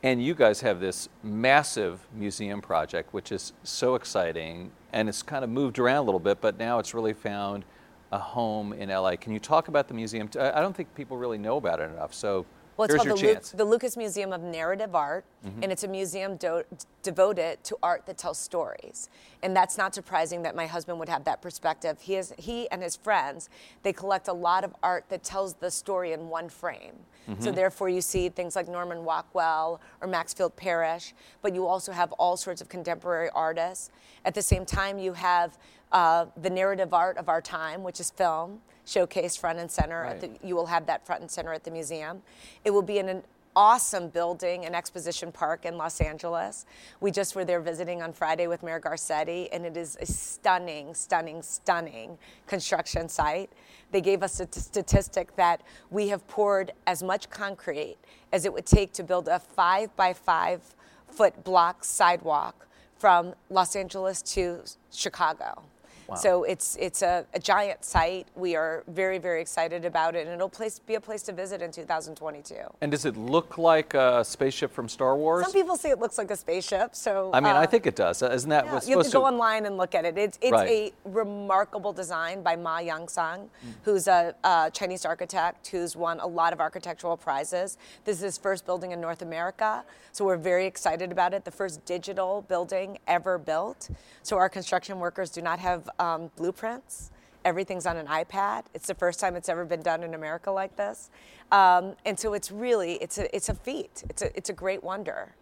And 0.03 0.23
you 0.23 0.35
guys 0.35 0.61
have 0.61 0.81
this 0.81 1.09
massive 1.23 2.07
museum 2.15 2.61
project 2.61 3.13
which 3.13 3.33
is 3.33 3.53
so 3.63 3.95
exciting 3.95 4.71
and 4.93 5.09
it's 5.09 5.23
kind 5.23 5.45
of 5.45 5.51
moved 5.51 5.79
around 5.79 5.99
a 5.99 6.03
little 6.03 6.21
bit 6.21 6.41
but 6.41 6.59
now 6.59 6.79
it's 6.79 6.95
really 6.95 7.15
found 7.15 7.65
a 8.13 8.19
home 8.19 8.73
in 8.73 8.89
la 8.89 9.17
can 9.17 9.33
you 9.33 9.41
talk 9.41 9.69
about 9.69 9.89
the 9.89 9.95
museum? 9.95 10.31
I 10.39 10.61
don't 10.61 10.77
think 10.77 10.95
people 10.95 11.17
really 11.17 11.39
know 11.39 11.57
about 11.57 11.81
it 11.81 11.91
enough 11.91 12.15
so 12.15 12.47
well, 12.77 12.85
it's 12.85 12.95
Here's 12.95 13.07
called 13.07 13.21
the, 13.21 13.27
Lu- 13.27 13.57
the, 13.57 13.65
Lucas 13.65 13.97
Museum 13.97 14.33
of 14.33 14.43
Narrative 14.43 14.95
Art, 14.95 15.25
mm-hmm. 15.45 15.63
and 15.63 15.73
it's 15.73 15.85
a 15.85 15.89
museum 15.89 16.37
do- 16.37 16.65
devoted 17.03 17.63
to 17.65 17.77
art 17.83 18.05
that 18.07 18.19
tells 18.19 18.39
stories. 18.39 19.09
And 19.43 19.57
that's 19.57 19.79
not 19.79 19.95
surprising 19.95 20.43
that 20.43 20.55
my 20.55 20.67
husband 20.67 20.99
would 20.99 21.09
have 21.09 21.25
that 21.25 21.41
perspective. 21.41 22.01
He, 22.01 22.17
is, 22.17 22.35
he 22.39 22.71
and 22.71 22.83
his 22.83 22.95
friends, 22.97 23.49
they 23.83 23.93
collect 23.93 24.29
a 24.29 24.33
lot 24.33 24.65
of 24.65 24.75
art 24.83 25.07
that 25.09 25.23
tells 25.23 25.55
the 25.55 25.71
story 25.71 26.13
in 26.13 26.29
one 26.29 26.49
frame. 26.49 26.95
Mm-hmm. 27.29 27.43
So 27.43 27.51
therefore, 27.51 27.89
you 27.89 28.01
see 28.01 28.29
things 28.29 28.55
like 28.55 28.69
Norman 28.69 28.99
Rockwell 29.05 29.81
or 30.01 30.09
Maxfield 30.09 30.55
Parrish, 30.57 31.15
but 31.43 31.55
you 31.55 31.67
also 31.67 31.93
have 31.93 32.13
all 32.13 32.37
sorts 32.37 32.61
of 32.61 32.69
contemporary 32.69 33.31
artists. 33.35 33.91
At 34.25 34.35
the 34.35 34.43
same 34.43 34.65
time, 34.67 34.99
you 34.99 35.15
have 35.15 35.59
uh, 35.93 36.27
the 36.41 36.51
narrative 36.51 36.93
art 36.93 37.17
of 37.17 37.29
our 37.29 37.41
time, 37.41 37.83
which 37.83 38.01
is 38.01 38.11
film 38.11 38.61
showcased 38.87 39.39
front 39.39 39.59
and 39.59 39.71
center. 39.71 40.03
Right. 40.03 40.21
The, 40.21 40.31
you 40.47 40.55
will 40.55 40.67
have 40.67 40.87
that 40.87 41.05
front 41.05 41.21
and 41.23 41.31
center 41.31 41.53
at 41.53 41.65
the 41.65 41.71
museum. 41.71 42.23
It 42.65 42.71
will 42.71 42.83
be 42.83 42.99
in 42.99 43.09
an 43.09 43.23
awesome 43.57 44.09
building, 44.09 44.67
an 44.67 44.75
exposition 44.75 45.33
park 45.33 45.65
in 45.65 45.79
Los 45.79 46.01
Angeles. 46.01 46.67
We 47.01 47.11
just 47.11 47.35
were 47.35 47.45
there 47.45 47.61
visiting 47.61 48.03
on 48.03 48.13
Friday 48.13 48.47
with 48.47 48.63
Mayor 48.63 48.79
Garcetti, 48.79 49.49
and 49.51 49.65
it 49.65 49.79
is 49.79 49.97
a 50.01 50.07
stunning, 50.07 50.95
stunning, 50.95 51.43
stunning 51.43 52.19
construction 52.47 53.09
site. 53.09 53.51
They 53.93 54.03
gave 54.03 54.23
us 54.23 54.41
a 54.41 54.47
t- 54.47 54.61
statistic 54.61 55.35
that 55.37 55.63
we 55.91 56.09
have 56.09 56.27
poured 56.29 56.73
as 56.87 57.03
much 57.03 57.31
concrete 57.31 57.97
as 58.33 58.45
it 58.45 58.53
would 58.53 58.67
take 58.67 58.93
to 58.93 59.03
build 59.03 59.27
a 59.27 59.39
five 59.39 59.95
by 59.97 60.13
five 60.13 60.75
foot 61.09 61.43
block 61.43 61.83
sidewalk 61.83 62.69
from 62.99 63.35
Los 63.49 63.75
Angeles 63.75 64.21
to 64.23 64.61
Chicago. 64.93 65.63
Wow. 66.09 66.15
So 66.15 66.45
it's 66.45 66.77
it's 66.77 67.03
a, 67.03 67.27
a, 67.35 67.41
giant 67.41 67.85
site. 67.85 68.29
We 68.37 68.55
are 68.55 68.85
very 68.89 69.19
very 69.19 69.41
excited 69.41 69.85
about 69.85 70.15
it, 70.15 70.27
and 70.27 70.35
it'll 70.35 70.49
place, 70.49 70.79
be 70.79 70.95
a 70.95 71.01
place 71.01 71.23
to 71.25 71.33
visit 71.33 71.63
in 71.63 71.73
2022. 71.73 72.55
And 72.81 72.93
does 72.93 73.05
it 73.05 73.17
look 73.17 73.59
like 73.59 73.95
a 73.95 74.25
spaceship 74.25 74.73
from 74.73 74.89
Star 74.89 75.17
Wars? 75.17 75.45
Some 75.45 75.53
people 75.53 75.77
say 75.77 75.91
it 75.91 75.99
looks 75.99 76.17
like 76.19 76.31
a 76.31 76.37
spaceship. 76.37 76.95
So 76.95 77.31
I 77.33 77.41
mean, 77.41 77.57
uh, 77.57 77.61
I 77.61 77.67
think 77.67 77.87
it 77.87 77.97
does. 77.97 78.23
Isn't 78.23 78.51
that 78.51 78.67
yeah, 78.67 78.75
what's 78.75 78.89
you 78.89 78.97
have 78.97 79.07
to 79.07 79.13
go 79.13 79.21
to... 79.21 79.27
online 79.27 79.67
and 79.67 79.77
look 79.77 79.95
at 79.95 80.05
it. 80.05 80.17
It's 80.17 80.39
it's 80.41 80.53
right. 80.53 80.69
a 80.69 81.09
remarkable 81.09 81.93
design 81.93 82.43
by 82.43 82.55
Ma 82.55 82.79
Yansong, 82.79 83.41
mm. 83.41 83.49
who's 83.83 84.07
a, 84.07 84.35
a 84.45 84.71
Chinese 84.73 85.05
architect 85.05 85.67
who's 85.69 85.97
won 85.97 86.21
a 86.21 86.27
lot 86.27 86.53
of 86.53 86.61
architectural 86.61 87.17
prizes. 87.17 87.79
This 88.05 88.19
is 88.19 88.23
his 88.23 88.39
first 88.39 88.65
building 88.65 88.93
in 88.93 89.01
North 89.01 89.23
America, 89.23 89.85
so 90.13 90.25
we're 90.25 90.37
very 90.37 90.67
excited 90.67 91.11
about 91.11 91.35
it. 91.35 91.45
The 91.45 91.51
first 91.51 91.85
digital 91.85 92.43
building 92.43 92.99
ever 93.07 93.39
built. 93.39 93.91
So 94.23 94.37
our 94.37 94.49
construction 94.49 94.99
workers 94.99 95.31
do 95.31 95.43
not 95.43 95.59
have 95.59 95.89
um, 95.99 96.31
blueprints 96.37 97.11
everything's 97.47 97.87
on 97.87 97.97
an 97.97 98.07
iPad. 98.07 98.65
It's 98.75 98.89
the 98.89 98.95
first 98.95 99.21
time 99.21 99.37
it's 99.37 99.49
ever 99.49 99.65
been 99.65 99.81
done 99.81 100.03
in 100.03 100.15
America 100.15 100.51
like 100.51 100.77
this. 100.77 101.11
Um, 101.53 101.95
and 102.05 102.19
so 102.19 102.35
it's 102.35 102.51
really, 102.51 102.95
it's 102.95 103.19
a, 103.19 103.35
it's 103.35 103.49
a 103.49 103.55
feat. 103.55 104.03
It's 104.11 104.21
a, 104.21 104.37
it's 104.37 104.51
a 104.51 104.53
great 104.53 104.83
wonder. 104.83 105.35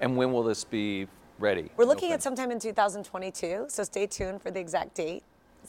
And 0.00 0.16
when 0.16 0.32
will 0.32 0.42
this 0.42 0.64
be 0.64 1.06
ready? 1.38 1.70
We're 1.76 1.84
looking 1.84 2.12
at 2.12 2.22
sometime 2.22 2.50
in 2.50 2.58
2022, 2.58 3.66
so 3.68 3.84
stay 3.84 4.06
tuned 4.06 4.40
for 4.40 4.50
the 4.50 4.58
exact 4.58 4.94
date. 4.94 5.22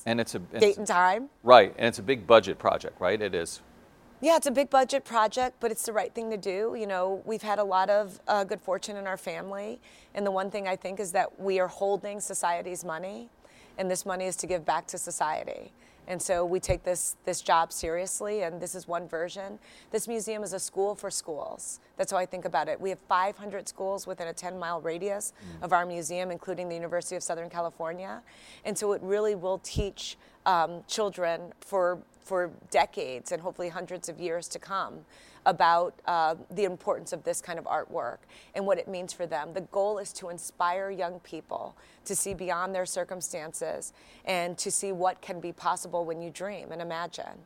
And 0.05 0.21
it's 0.21 0.33
a 0.33 0.39
date 0.39 0.63
it's, 0.63 0.77
and 0.77 0.87
time. 0.87 1.29
Right, 1.43 1.75
and 1.77 1.87
it's 1.87 1.99
a 1.99 2.03
big 2.03 2.25
budget 2.25 2.57
project, 2.57 3.01
right? 3.01 3.21
It 3.21 3.35
is. 3.35 3.61
Yeah, 4.21 4.37
it's 4.37 4.47
a 4.47 4.51
big 4.51 4.69
budget 4.69 5.03
project, 5.03 5.57
but 5.59 5.71
it's 5.71 5.85
the 5.85 5.91
right 5.91 6.13
thing 6.13 6.29
to 6.29 6.37
do. 6.37 6.75
You 6.79 6.87
know, 6.87 7.21
we've 7.25 7.41
had 7.41 7.59
a 7.59 7.63
lot 7.63 7.89
of 7.89 8.21
uh, 8.27 8.45
good 8.45 8.61
fortune 8.61 8.95
in 8.95 9.07
our 9.07 9.17
family, 9.17 9.81
and 10.15 10.25
the 10.25 10.31
one 10.31 10.49
thing 10.49 10.67
I 10.69 10.77
think 10.77 11.01
is 11.01 11.11
that 11.11 11.41
we 11.41 11.59
are 11.59 11.67
holding 11.67 12.21
society's 12.21 12.85
money, 12.85 13.29
and 13.77 13.89
this 13.89 14.05
money 14.05 14.25
is 14.25 14.35
to 14.37 14.47
give 14.47 14.65
back 14.65 14.87
to 14.87 14.97
society. 14.97 15.71
And 16.07 16.21
so 16.21 16.43
we 16.43 16.59
take 16.59 16.83
this, 16.83 17.15
this 17.25 17.41
job 17.41 17.71
seriously, 17.71 18.41
and 18.43 18.59
this 18.59 18.75
is 18.75 18.87
one 18.87 19.07
version. 19.07 19.59
This 19.91 20.07
museum 20.07 20.43
is 20.43 20.51
a 20.51 20.59
school 20.59 20.95
for 20.95 21.09
schools. 21.09 21.79
That's 21.95 22.11
how 22.11 22.17
I 22.17 22.25
think 22.25 22.45
about 22.45 22.67
it. 22.67 22.81
We 22.81 22.89
have 22.89 22.99
500 23.07 23.67
schools 23.67 24.07
within 24.07 24.27
a 24.27 24.33
10 24.33 24.57
mile 24.57 24.81
radius 24.81 25.31
mm. 25.31 25.63
of 25.63 25.73
our 25.73 25.85
museum, 25.85 26.31
including 26.31 26.67
the 26.69 26.75
University 26.75 27.15
of 27.15 27.23
Southern 27.23 27.49
California. 27.49 28.21
And 28.65 28.77
so 28.77 28.91
it 28.93 29.01
really 29.03 29.35
will 29.35 29.59
teach 29.59 30.17
um, 30.45 30.83
children 30.87 31.53
for, 31.61 31.99
for 32.23 32.51
decades 32.69 33.31
and 33.31 33.41
hopefully 33.41 33.69
hundreds 33.69 34.09
of 34.09 34.19
years 34.19 34.47
to 34.49 34.59
come 34.59 35.05
about 35.45 35.95
uh, 36.05 36.35
the 36.51 36.65
importance 36.65 37.13
of 37.13 37.23
this 37.23 37.41
kind 37.41 37.57
of 37.57 37.65
artwork 37.65 38.17
and 38.53 38.65
what 38.65 38.77
it 38.77 38.87
means 38.87 39.11
for 39.11 39.25
them. 39.25 39.53
The 39.53 39.61
goal 39.61 39.97
is 39.97 40.13
to 40.13 40.29
inspire 40.29 40.91
young 40.91 41.19
people 41.21 41.75
to 42.05 42.15
see 42.15 42.33
beyond 42.33 42.75
their 42.75 42.85
circumstances 42.85 43.93
and 44.25 44.57
to 44.59 44.69
see 44.69 44.91
what 44.91 45.21
can 45.21 45.39
be 45.39 45.51
possible 45.51 46.05
when 46.05 46.21
you 46.21 46.29
dream 46.29 46.71
and 46.71 46.81
imagine 46.81 47.45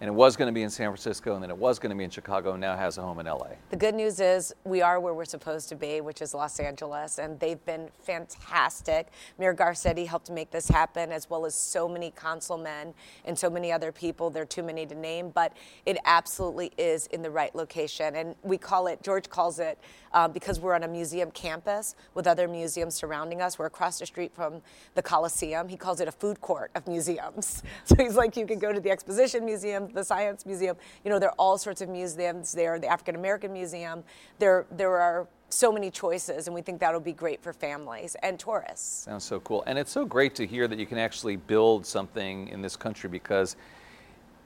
and 0.00 0.08
it 0.08 0.12
was 0.12 0.36
going 0.36 0.46
to 0.46 0.52
be 0.52 0.62
in 0.62 0.70
San 0.70 0.88
Francisco, 0.88 1.34
and 1.34 1.42
then 1.42 1.50
it 1.50 1.56
was 1.56 1.78
going 1.78 1.90
to 1.90 1.96
be 1.96 2.04
in 2.04 2.10
Chicago, 2.10 2.52
and 2.52 2.60
now 2.60 2.76
has 2.76 2.98
a 2.98 3.02
home 3.02 3.20
in 3.20 3.26
LA. 3.26 3.50
The 3.70 3.76
good 3.76 3.94
news 3.94 4.20
is 4.20 4.52
we 4.64 4.82
are 4.82 5.00
where 5.00 5.14
we're 5.14 5.24
supposed 5.24 5.68
to 5.70 5.76
be, 5.76 6.00
which 6.00 6.20
is 6.20 6.34
Los 6.34 6.58
Angeles, 6.60 7.18
and 7.18 7.38
they've 7.40 7.64
been 7.64 7.88
fantastic. 8.02 9.08
Mayor 9.38 9.54
Garcetti 9.54 10.06
helped 10.06 10.30
make 10.30 10.50
this 10.50 10.68
happen, 10.68 11.12
as 11.12 11.30
well 11.30 11.46
as 11.46 11.54
so 11.54 11.88
many 11.88 12.10
councilmen 12.10 12.92
and 13.24 13.38
so 13.38 13.48
many 13.48 13.72
other 13.72 13.92
people. 13.92 14.30
There 14.30 14.42
are 14.42 14.46
too 14.46 14.62
many 14.62 14.86
to 14.86 14.94
name, 14.94 15.30
but 15.30 15.56
it 15.86 15.98
absolutely 16.04 16.72
is 16.76 17.06
in 17.08 17.22
the 17.22 17.30
right 17.30 17.54
location. 17.54 18.16
And 18.16 18.34
we 18.42 18.58
call 18.58 18.88
it, 18.88 19.02
George 19.02 19.28
calls 19.28 19.58
it, 19.58 19.78
um, 20.14 20.32
because 20.32 20.60
we're 20.60 20.74
on 20.74 20.84
a 20.84 20.88
museum 20.88 21.30
campus 21.32 21.94
with 22.14 22.26
other 22.26 22.48
museums 22.48 22.94
surrounding 22.94 23.42
us. 23.42 23.58
We're 23.58 23.66
across 23.66 23.98
the 23.98 24.06
street 24.06 24.32
from 24.34 24.62
the 24.94 25.02
Coliseum. 25.02 25.68
He 25.68 25.76
calls 25.76 26.00
it 26.00 26.08
a 26.08 26.12
food 26.12 26.40
court 26.40 26.70
of 26.74 26.86
museums. 26.86 27.62
So 27.84 27.96
he's 27.96 28.16
like, 28.16 28.36
you 28.36 28.46
can 28.46 28.58
go 28.58 28.72
to 28.72 28.80
the 28.80 28.90
Exposition 28.90 29.44
Museum, 29.44 29.83
the 29.92 30.04
Science 30.04 30.46
Museum. 30.46 30.76
You 31.04 31.10
know, 31.10 31.18
there 31.18 31.30
are 31.30 31.36
all 31.38 31.58
sorts 31.58 31.80
of 31.80 31.88
museums 31.88 32.52
there. 32.52 32.78
The 32.78 32.88
African 32.88 33.14
American 33.14 33.52
Museum. 33.52 34.04
There, 34.38 34.66
there 34.70 34.96
are 34.96 35.26
so 35.48 35.72
many 35.72 35.90
choices, 35.90 36.46
and 36.46 36.54
we 36.54 36.62
think 36.62 36.80
that'll 36.80 37.00
be 37.00 37.12
great 37.12 37.42
for 37.42 37.52
families 37.52 38.16
and 38.22 38.38
tourists. 38.38 39.04
Sounds 39.04 39.24
so 39.24 39.40
cool, 39.40 39.62
and 39.66 39.78
it's 39.78 39.92
so 39.92 40.04
great 40.04 40.34
to 40.36 40.46
hear 40.46 40.66
that 40.68 40.78
you 40.78 40.86
can 40.86 40.98
actually 40.98 41.36
build 41.36 41.86
something 41.86 42.48
in 42.48 42.60
this 42.60 42.76
country 42.76 43.08
because 43.08 43.56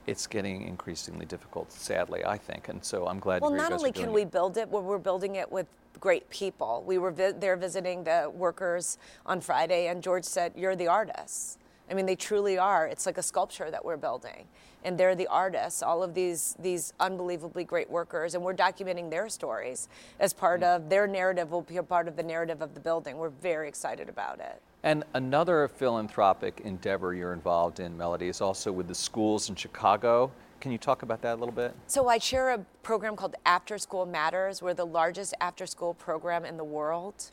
it's 0.06 0.26
getting 0.26 0.62
increasingly 0.62 1.26
difficult, 1.26 1.70
sadly, 1.72 2.24
I 2.24 2.38
think. 2.38 2.68
And 2.68 2.84
so 2.84 3.06
I'm 3.06 3.18
glad. 3.18 3.42
Well, 3.42 3.50
not 3.50 3.72
only 3.72 3.92
can 3.92 4.12
we 4.12 4.24
build 4.24 4.56
it, 4.56 4.70
but 4.70 4.82
we're 4.82 4.98
building 4.98 5.36
it 5.36 5.50
with 5.50 5.66
great 6.00 6.28
people. 6.30 6.82
We 6.86 6.98
were 6.98 7.10
vi- 7.10 7.32
there 7.32 7.56
visiting 7.56 8.04
the 8.04 8.30
workers 8.34 8.98
on 9.26 9.40
Friday, 9.40 9.88
and 9.88 10.02
George 10.02 10.24
said, 10.24 10.52
"You're 10.56 10.76
the 10.76 10.88
artists." 10.88 11.58
I 11.90 11.94
mean, 11.94 12.06
they 12.06 12.16
truly 12.16 12.58
are. 12.58 12.86
It's 12.86 13.06
like 13.06 13.18
a 13.18 13.22
sculpture 13.22 13.70
that 13.70 13.84
we're 13.84 13.96
building, 13.96 14.46
and 14.84 14.98
they're 14.98 15.14
the 15.14 15.26
artists. 15.28 15.82
All 15.82 16.02
of 16.02 16.14
these 16.14 16.54
these 16.58 16.92
unbelievably 17.00 17.64
great 17.64 17.90
workers, 17.90 18.34
and 18.34 18.44
we're 18.44 18.54
documenting 18.54 19.10
their 19.10 19.28
stories 19.28 19.88
as 20.20 20.32
part 20.32 20.62
of 20.62 20.88
their 20.88 21.06
narrative. 21.06 21.50
Will 21.50 21.62
be 21.62 21.78
a 21.78 21.82
part 21.82 22.08
of 22.08 22.16
the 22.16 22.22
narrative 22.22 22.62
of 22.62 22.74
the 22.74 22.80
building. 22.80 23.16
We're 23.16 23.30
very 23.30 23.68
excited 23.68 24.08
about 24.08 24.40
it. 24.40 24.60
And 24.82 25.04
another 25.14 25.66
philanthropic 25.66 26.60
endeavor 26.60 27.14
you're 27.14 27.32
involved 27.32 27.80
in, 27.80 27.96
Melody, 27.96 28.28
is 28.28 28.40
also 28.40 28.70
with 28.70 28.86
the 28.86 28.94
schools 28.94 29.48
in 29.48 29.56
Chicago. 29.56 30.30
Can 30.60 30.72
you 30.72 30.78
talk 30.78 31.02
about 31.02 31.22
that 31.22 31.34
a 31.34 31.38
little 31.38 31.54
bit? 31.54 31.74
So 31.86 32.08
I 32.08 32.18
chair 32.18 32.50
a 32.50 32.58
program 32.82 33.16
called 33.16 33.36
After 33.46 33.78
School 33.78 34.06
Matters. 34.06 34.60
We're 34.60 34.74
the 34.74 34.86
largest 34.86 35.34
after 35.40 35.66
school 35.66 35.94
program 35.94 36.44
in 36.44 36.56
the 36.56 36.64
world. 36.64 37.30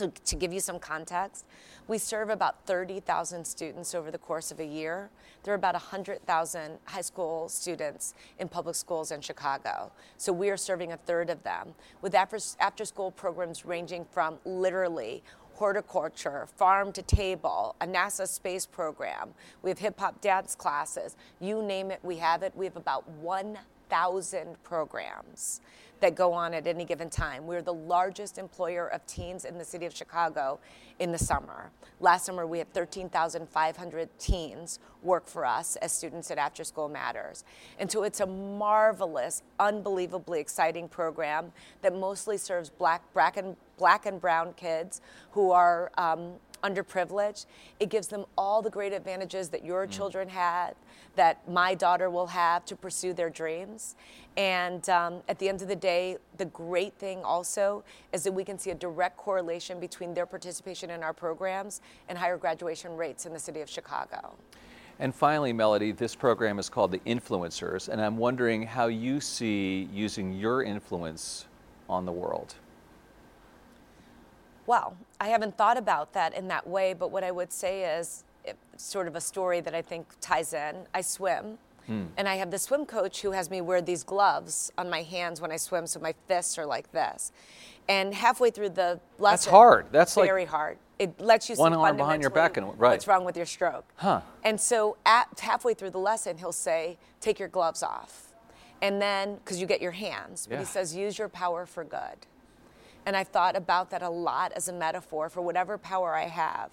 So, 0.00 0.10
to 0.24 0.34
give 0.34 0.50
you 0.50 0.60
some 0.60 0.78
context, 0.78 1.44
we 1.86 1.98
serve 1.98 2.30
about 2.30 2.64
30,000 2.64 3.44
students 3.44 3.94
over 3.94 4.10
the 4.10 4.16
course 4.16 4.50
of 4.50 4.58
a 4.58 4.64
year. 4.64 5.10
There 5.42 5.52
are 5.52 5.56
about 5.56 5.74
100,000 5.74 6.78
high 6.84 7.00
school 7.02 7.50
students 7.50 8.14
in 8.38 8.48
public 8.48 8.76
schools 8.76 9.10
in 9.10 9.20
Chicago. 9.20 9.92
So, 10.16 10.32
we 10.32 10.48
are 10.48 10.56
serving 10.56 10.92
a 10.92 10.96
third 10.96 11.28
of 11.28 11.42
them 11.42 11.74
with 12.00 12.14
after, 12.14 12.38
after 12.60 12.86
school 12.86 13.10
programs 13.10 13.66
ranging 13.66 14.06
from 14.10 14.38
literally 14.46 15.22
horticulture, 15.60 16.48
farm 16.56 16.90
to 16.90 17.02
table, 17.02 17.76
a 17.82 17.86
NASA 17.86 18.26
space 18.26 18.64
program. 18.64 19.28
We 19.60 19.68
have 19.68 19.78
hip 19.78 20.00
hop 20.00 20.18
dance 20.22 20.54
classes. 20.54 21.16
You 21.38 21.62
name 21.62 21.90
it, 21.90 22.00
we 22.02 22.16
have 22.16 22.42
it. 22.42 22.56
We 22.56 22.64
have 22.64 22.76
about 22.76 23.06
1,000 23.10 24.62
programs 24.62 25.60
that 26.00 26.14
go 26.14 26.32
on 26.32 26.54
at 26.54 26.66
any 26.66 26.86
given 26.86 27.10
time. 27.10 27.46
We're 27.46 27.60
the 27.60 27.74
largest 27.74 28.38
employer 28.38 28.86
of 28.88 29.06
teens 29.06 29.44
in 29.44 29.58
the 29.58 29.64
city 29.64 29.84
of 29.84 29.94
Chicago 29.94 30.58
in 30.98 31.12
the 31.12 31.18
summer. 31.18 31.70
Last 32.00 32.24
summer, 32.24 32.46
we 32.46 32.56
had 32.56 32.72
13,500 32.72 34.08
teens 34.18 34.78
work 35.02 35.26
for 35.26 35.44
us 35.44 35.76
as 35.76 35.92
students 35.92 36.30
at 36.30 36.38
After 36.38 36.64
School 36.64 36.88
Matters. 36.88 37.44
And 37.78 37.90
so 37.90 38.02
it's 38.02 38.20
a 38.20 38.26
marvelous, 38.26 39.42
unbelievably 39.58 40.40
exciting 40.40 40.88
program 40.88 41.52
that 41.82 41.94
mostly 41.94 42.38
serves 42.38 42.70
black, 42.70 43.02
black, 43.12 43.36
and, 43.36 43.56
black 43.80 44.04
and 44.06 44.20
brown 44.20 44.52
kids 44.52 45.00
who 45.32 45.50
are 45.50 45.90
um, 45.96 46.34
underprivileged. 46.62 47.46
It 47.80 47.88
gives 47.88 48.08
them 48.08 48.26
all 48.36 48.60
the 48.60 48.68
great 48.68 48.92
advantages 48.92 49.48
that 49.48 49.64
your 49.64 49.86
mm. 49.86 49.90
children 49.90 50.28
had, 50.28 50.74
that 51.16 51.48
my 51.48 51.74
daughter 51.74 52.10
will 52.10 52.26
have 52.26 52.66
to 52.66 52.76
pursue 52.76 53.14
their 53.14 53.30
dreams. 53.30 53.96
And 54.36 54.86
um, 54.90 55.22
at 55.28 55.38
the 55.38 55.48
end 55.48 55.62
of 55.62 55.68
the 55.68 55.76
day, 55.76 56.18
the 56.36 56.44
great 56.44 56.94
thing 56.98 57.24
also 57.24 57.82
is 58.12 58.22
that 58.24 58.32
we 58.32 58.44
can 58.44 58.58
see 58.58 58.70
a 58.70 58.74
direct 58.74 59.16
correlation 59.16 59.80
between 59.80 60.12
their 60.12 60.26
participation 60.26 60.90
in 60.90 61.02
our 61.02 61.14
programs 61.14 61.80
and 62.10 62.18
higher 62.18 62.36
graduation 62.36 62.96
rates 62.96 63.24
in 63.24 63.32
the 63.32 63.40
city 63.40 63.62
of 63.62 63.70
Chicago. 63.70 64.34
And 64.98 65.14
finally, 65.14 65.54
Mellody, 65.54 65.96
this 65.96 66.14
program 66.14 66.58
is 66.58 66.68
called 66.68 66.92
the 66.92 67.00
Influencers, 67.06 67.88
and 67.88 68.02
I'm 68.02 68.18
wondering 68.18 68.64
how 68.64 68.88
you 68.88 69.18
see 69.18 69.88
using 69.90 70.34
your 70.34 70.62
influence 70.62 71.46
on 71.88 72.04
the 72.04 72.12
world. 72.12 72.54
Well, 74.70 74.96
I 75.20 75.30
haven't 75.30 75.58
thought 75.58 75.76
about 75.76 76.12
that 76.12 76.32
in 76.32 76.46
that 76.46 76.64
way, 76.64 76.94
but 76.94 77.10
what 77.10 77.24
I 77.24 77.32
would 77.32 77.52
say 77.52 77.98
is 77.98 78.22
sort 78.76 79.08
of 79.08 79.16
a 79.16 79.20
story 79.20 79.60
that 79.60 79.74
I 79.74 79.82
think 79.82 80.06
ties 80.20 80.52
in. 80.52 80.86
I 80.94 81.00
swim. 81.00 81.58
Mm. 81.88 82.06
And 82.16 82.28
I 82.28 82.36
have 82.36 82.52
the 82.52 82.58
swim 82.60 82.86
coach 82.86 83.20
who 83.22 83.32
has 83.32 83.50
me 83.50 83.60
wear 83.60 83.82
these 83.82 84.04
gloves 84.04 84.70
on 84.78 84.88
my 84.88 85.02
hands 85.02 85.40
when 85.40 85.50
I 85.50 85.56
swim, 85.56 85.88
so 85.88 85.98
my 85.98 86.14
fists 86.28 86.56
are 86.56 86.66
like 86.66 86.92
this. 86.92 87.32
And 87.88 88.14
halfway 88.14 88.52
through 88.52 88.68
the 88.68 89.00
lesson, 89.18 89.32
that's 89.32 89.46
hard. 89.46 89.86
That's 89.90 90.14
very 90.14 90.42
like 90.42 90.50
hard. 90.50 90.78
It 91.00 91.20
lets 91.20 91.48
you 91.48 91.56
one 91.56 91.74
arm 91.74 91.96
behind 91.96 92.22
your 92.22 92.30
back 92.30 92.56
and 92.56 92.66
right. 92.78 92.92
What's 92.92 93.08
wrong 93.08 93.24
with 93.24 93.36
your 93.36 93.46
stroke? 93.46 93.86
Huh. 93.96 94.20
And 94.44 94.60
so 94.60 94.98
at 95.04 95.40
halfway 95.40 95.74
through 95.74 95.90
the 95.90 95.98
lesson, 95.98 96.38
he'll 96.38 96.52
say, 96.52 96.96
"Take 97.20 97.40
your 97.40 97.48
gloves 97.48 97.82
off," 97.82 98.34
and 98.80 99.02
then 99.02 99.34
because 99.34 99.60
you 99.60 99.66
get 99.66 99.82
your 99.82 99.90
hands, 100.06 100.46
but 100.46 100.54
yeah. 100.54 100.60
he 100.60 100.64
says, 100.64 100.94
"Use 100.94 101.18
your 101.18 101.28
power 101.28 101.66
for 101.66 101.82
good." 101.82 102.24
And 103.06 103.16
I've 103.16 103.28
thought 103.28 103.56
about 103.56 103.90
that 103.90 104.02
a 104.02 104.10
lot 104.10 104.52
as 104.52 104.68
a 104.68 104.72
metaphor 104.72 105.28
for 105.28 105.40
whatever 105.40 105.78
power 105.78 106.14
I 106.14 106.26
have. 106.26 106.70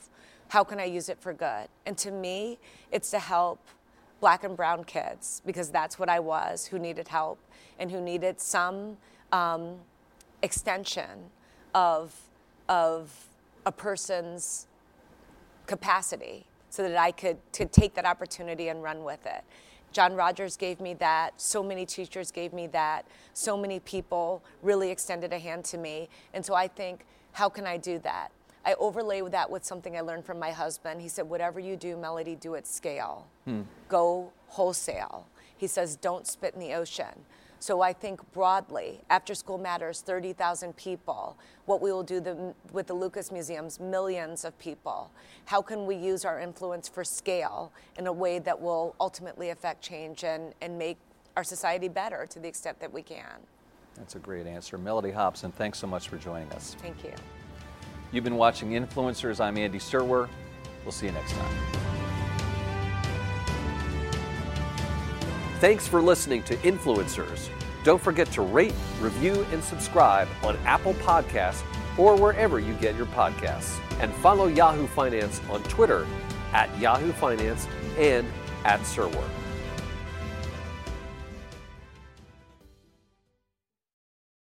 How 0.49 0.63
can 0.63 0.79
I 0.79 0.85
use 0.85 1.09
it 1.09 1.19
for 1.19 1.33
good? 1.33 1.67
And 1.85 1.97
to 1.99 2.11
me, 2.11 2.59
it's 2.91 3.11
to 3.11 3.19
help 3.19 3.59
black 4.19 4.43
and 4.43 4.55
brown 4.55 4.83
kids 4.83 5.41
because 5.45 5.69
that's 5.69 5.99
what 5.99 6.09
I 6.09 6.19
was 6.19 6.65
who 6.65 6.79
needed 6.79 7.07
help 7.07 7.39
and 7.79 7.91
who 7.91 8.01
needed 8.01 8.39
some 8.39 8.97
um, 9.31 9.75
extension 10.41 11.29
of, 11.75 12.15
of 12.67 13.13
a 13.65 13.71
person's 13.71 14.67
capacity 15.65 16.45
so 16.69 16.83
that 16.83 16.97
I 16.97 17.11
could, 17.11 17.37
could 17.53 17.71
take 17.71 17.93
that 17.95 18.05
opportunity 18.05 18.69
and 18.69 18.81
run 18.81 19.03
with 19.03 19.25
it. 19.25 19.43
John 19.97 20.13
Rogers 20.13 20.57
gave 20.57 20.79
me 20.79 20.93
that. 20.93 21.41
So 21.41 21.63
many 21.63 21.83
teachers 21.83 22.29
gave 22.29 22.53
me 22.53 22.67
that. 22.67 23.07
So 23.33 23.57
many 23.57 23.79
people 23.79 24.43
really 24.62 24.91
extended 24.91 25.33
a 25.33 25.39
hand 25.39 25.65
to 25.65 25.79
me. 25.79 26.07
And 26.36 26.45
so 26.45 26.53
I 26.53 26.67
think, 26.67 27.03
how 27.31 27.49
can 27.49 27.65
I 27.65 27.77
do 27.77 27.97
that? 28.03 28.27
I 28.63 28.75
overlay 28.75 29.27
that 29.27 29.49
with 29.49 29.65
something 29.65 29.97
I 29.97 30.01
learned 30.01 30.23
from 30.23 30.38
my 30.38 30.51
husband. 30.51 31.01
He 31.01 31.07
said, 31.07 31.27
whatever 31.27 31.60
you 31.60 31.75
do, 31.75 31.95
Mellody, 31.95 32.39
do 32.39 32.53
at 32.53 32.67
scale. 32.67 33.25
Hmm. 33.45 33.62
Go 33.89 34.31
wholesale. 34.49 35.25
He 35.57 35.65
says, 35.65 35.95
don't 35.95 36.27
spit 36.27 36.53
in 36.53 36.60
the 36.60 36.75
ocean. 36.75 37.25
So 37.67 37.82
I 37.82 37.91
think 37.91 38.21
broadly, 38.32 39.01
After 39.10 39.36
School 39.36 39.58
Matters, 39.58 39.99
30,000 39.99 40.73
people. 40.77 41.36
What 41.65 41.82
we 41.82 41.91
will 41.91 42.01
do 42.01 42.21
the, 42.21 42.53
with 42.71 42.88
the 42.88 42.93
Lucas 42.93 43.30
Museums, 43.30 43.77
millions 43.77 44.45
of 44.45 44.58
people. 44.58 45.12
How 45.43 45.62
can 45.62 45.86
we 45.86 45.97
use 45.97 46.23
our 46.23 46.39
influence 46.39 46.88
for 46.88 47.03
scale 47.03 47.73
in 47.97 48.08
a 48.08 48.13
way 48.13 48.39
that 48.39 48.62
will 48.62 48.95
ultimately 49.01 49.49
affect 49.49 49.82
change 49.82 50.23
and, 50.23 50.53
and 50.62 50.80
make 50.80 50.95
our 51.36 51.43
society 51.43 51.89
better 51.89 52.25
to 52.30 52.39
the 52.39 52.47
extent 52.47 52.80
that 52.80 52.93
we 52.93 53.01
can? 53.01 53.36
That's 53.97 54.15
a 54.15 54.19
great 54.19 54.47
answer. 54.47 54.77
Mellody 54.77 55.13
Hobson, 55.13 55.51
thanks 55.51 55.77
so 55.77 55.88
much 55.88 56.08
for 56.08 56.15
joining 56.15 56.49
us. 56.53 56.77
Thank 56.80 57.03
you. 57.03 57.12
You've 58.13 58.23
been 58.23 58.38
watching 58.38 58.69
Influencers. 58.69 59.41
I'm 59.41 59.58
Andy 59.58 59.80
Serwer. 59.80 60.30
We'll 60.86 60.93
see 60.93 61.08
you 61.08 61.12
next 61.12 61.34
time. 61.34 61.56
Thanks 65.60 65.86
for 65.86 66.01
listening 66.01 66.43
to 66.43 66.56
Influencers. 66.58 67.49
Don't 67.88 68.02
forget 68.02 68.30
to 68.34 68.41
rate, 68.41 68.73
review, 69.00 69.47
and 69.54 69.63
subscribe 69.63 70.28
on 70.43 70.58
Apple 70.65 70.93
Podcasts 70.95 71.63
or 71.97 72.17
wherever 72.17 72.60
you 72.60 72.73
get 72.73 72.97
your 72.97 73.06
podcasts. 73.06 73.80
And 74.02 74.13
follow 74.15 74.47
Yahoo 74.47 74.88
Finance 74.88 75.39
on 75.50 75.63
Twitter 75.63 76.06
at 76.52 76.67
Yahoo 76.78 77.13
Finance 77.13 77.65
and 77.97 78.28
at 78.65 78.82
Serwer. 78.82 79.23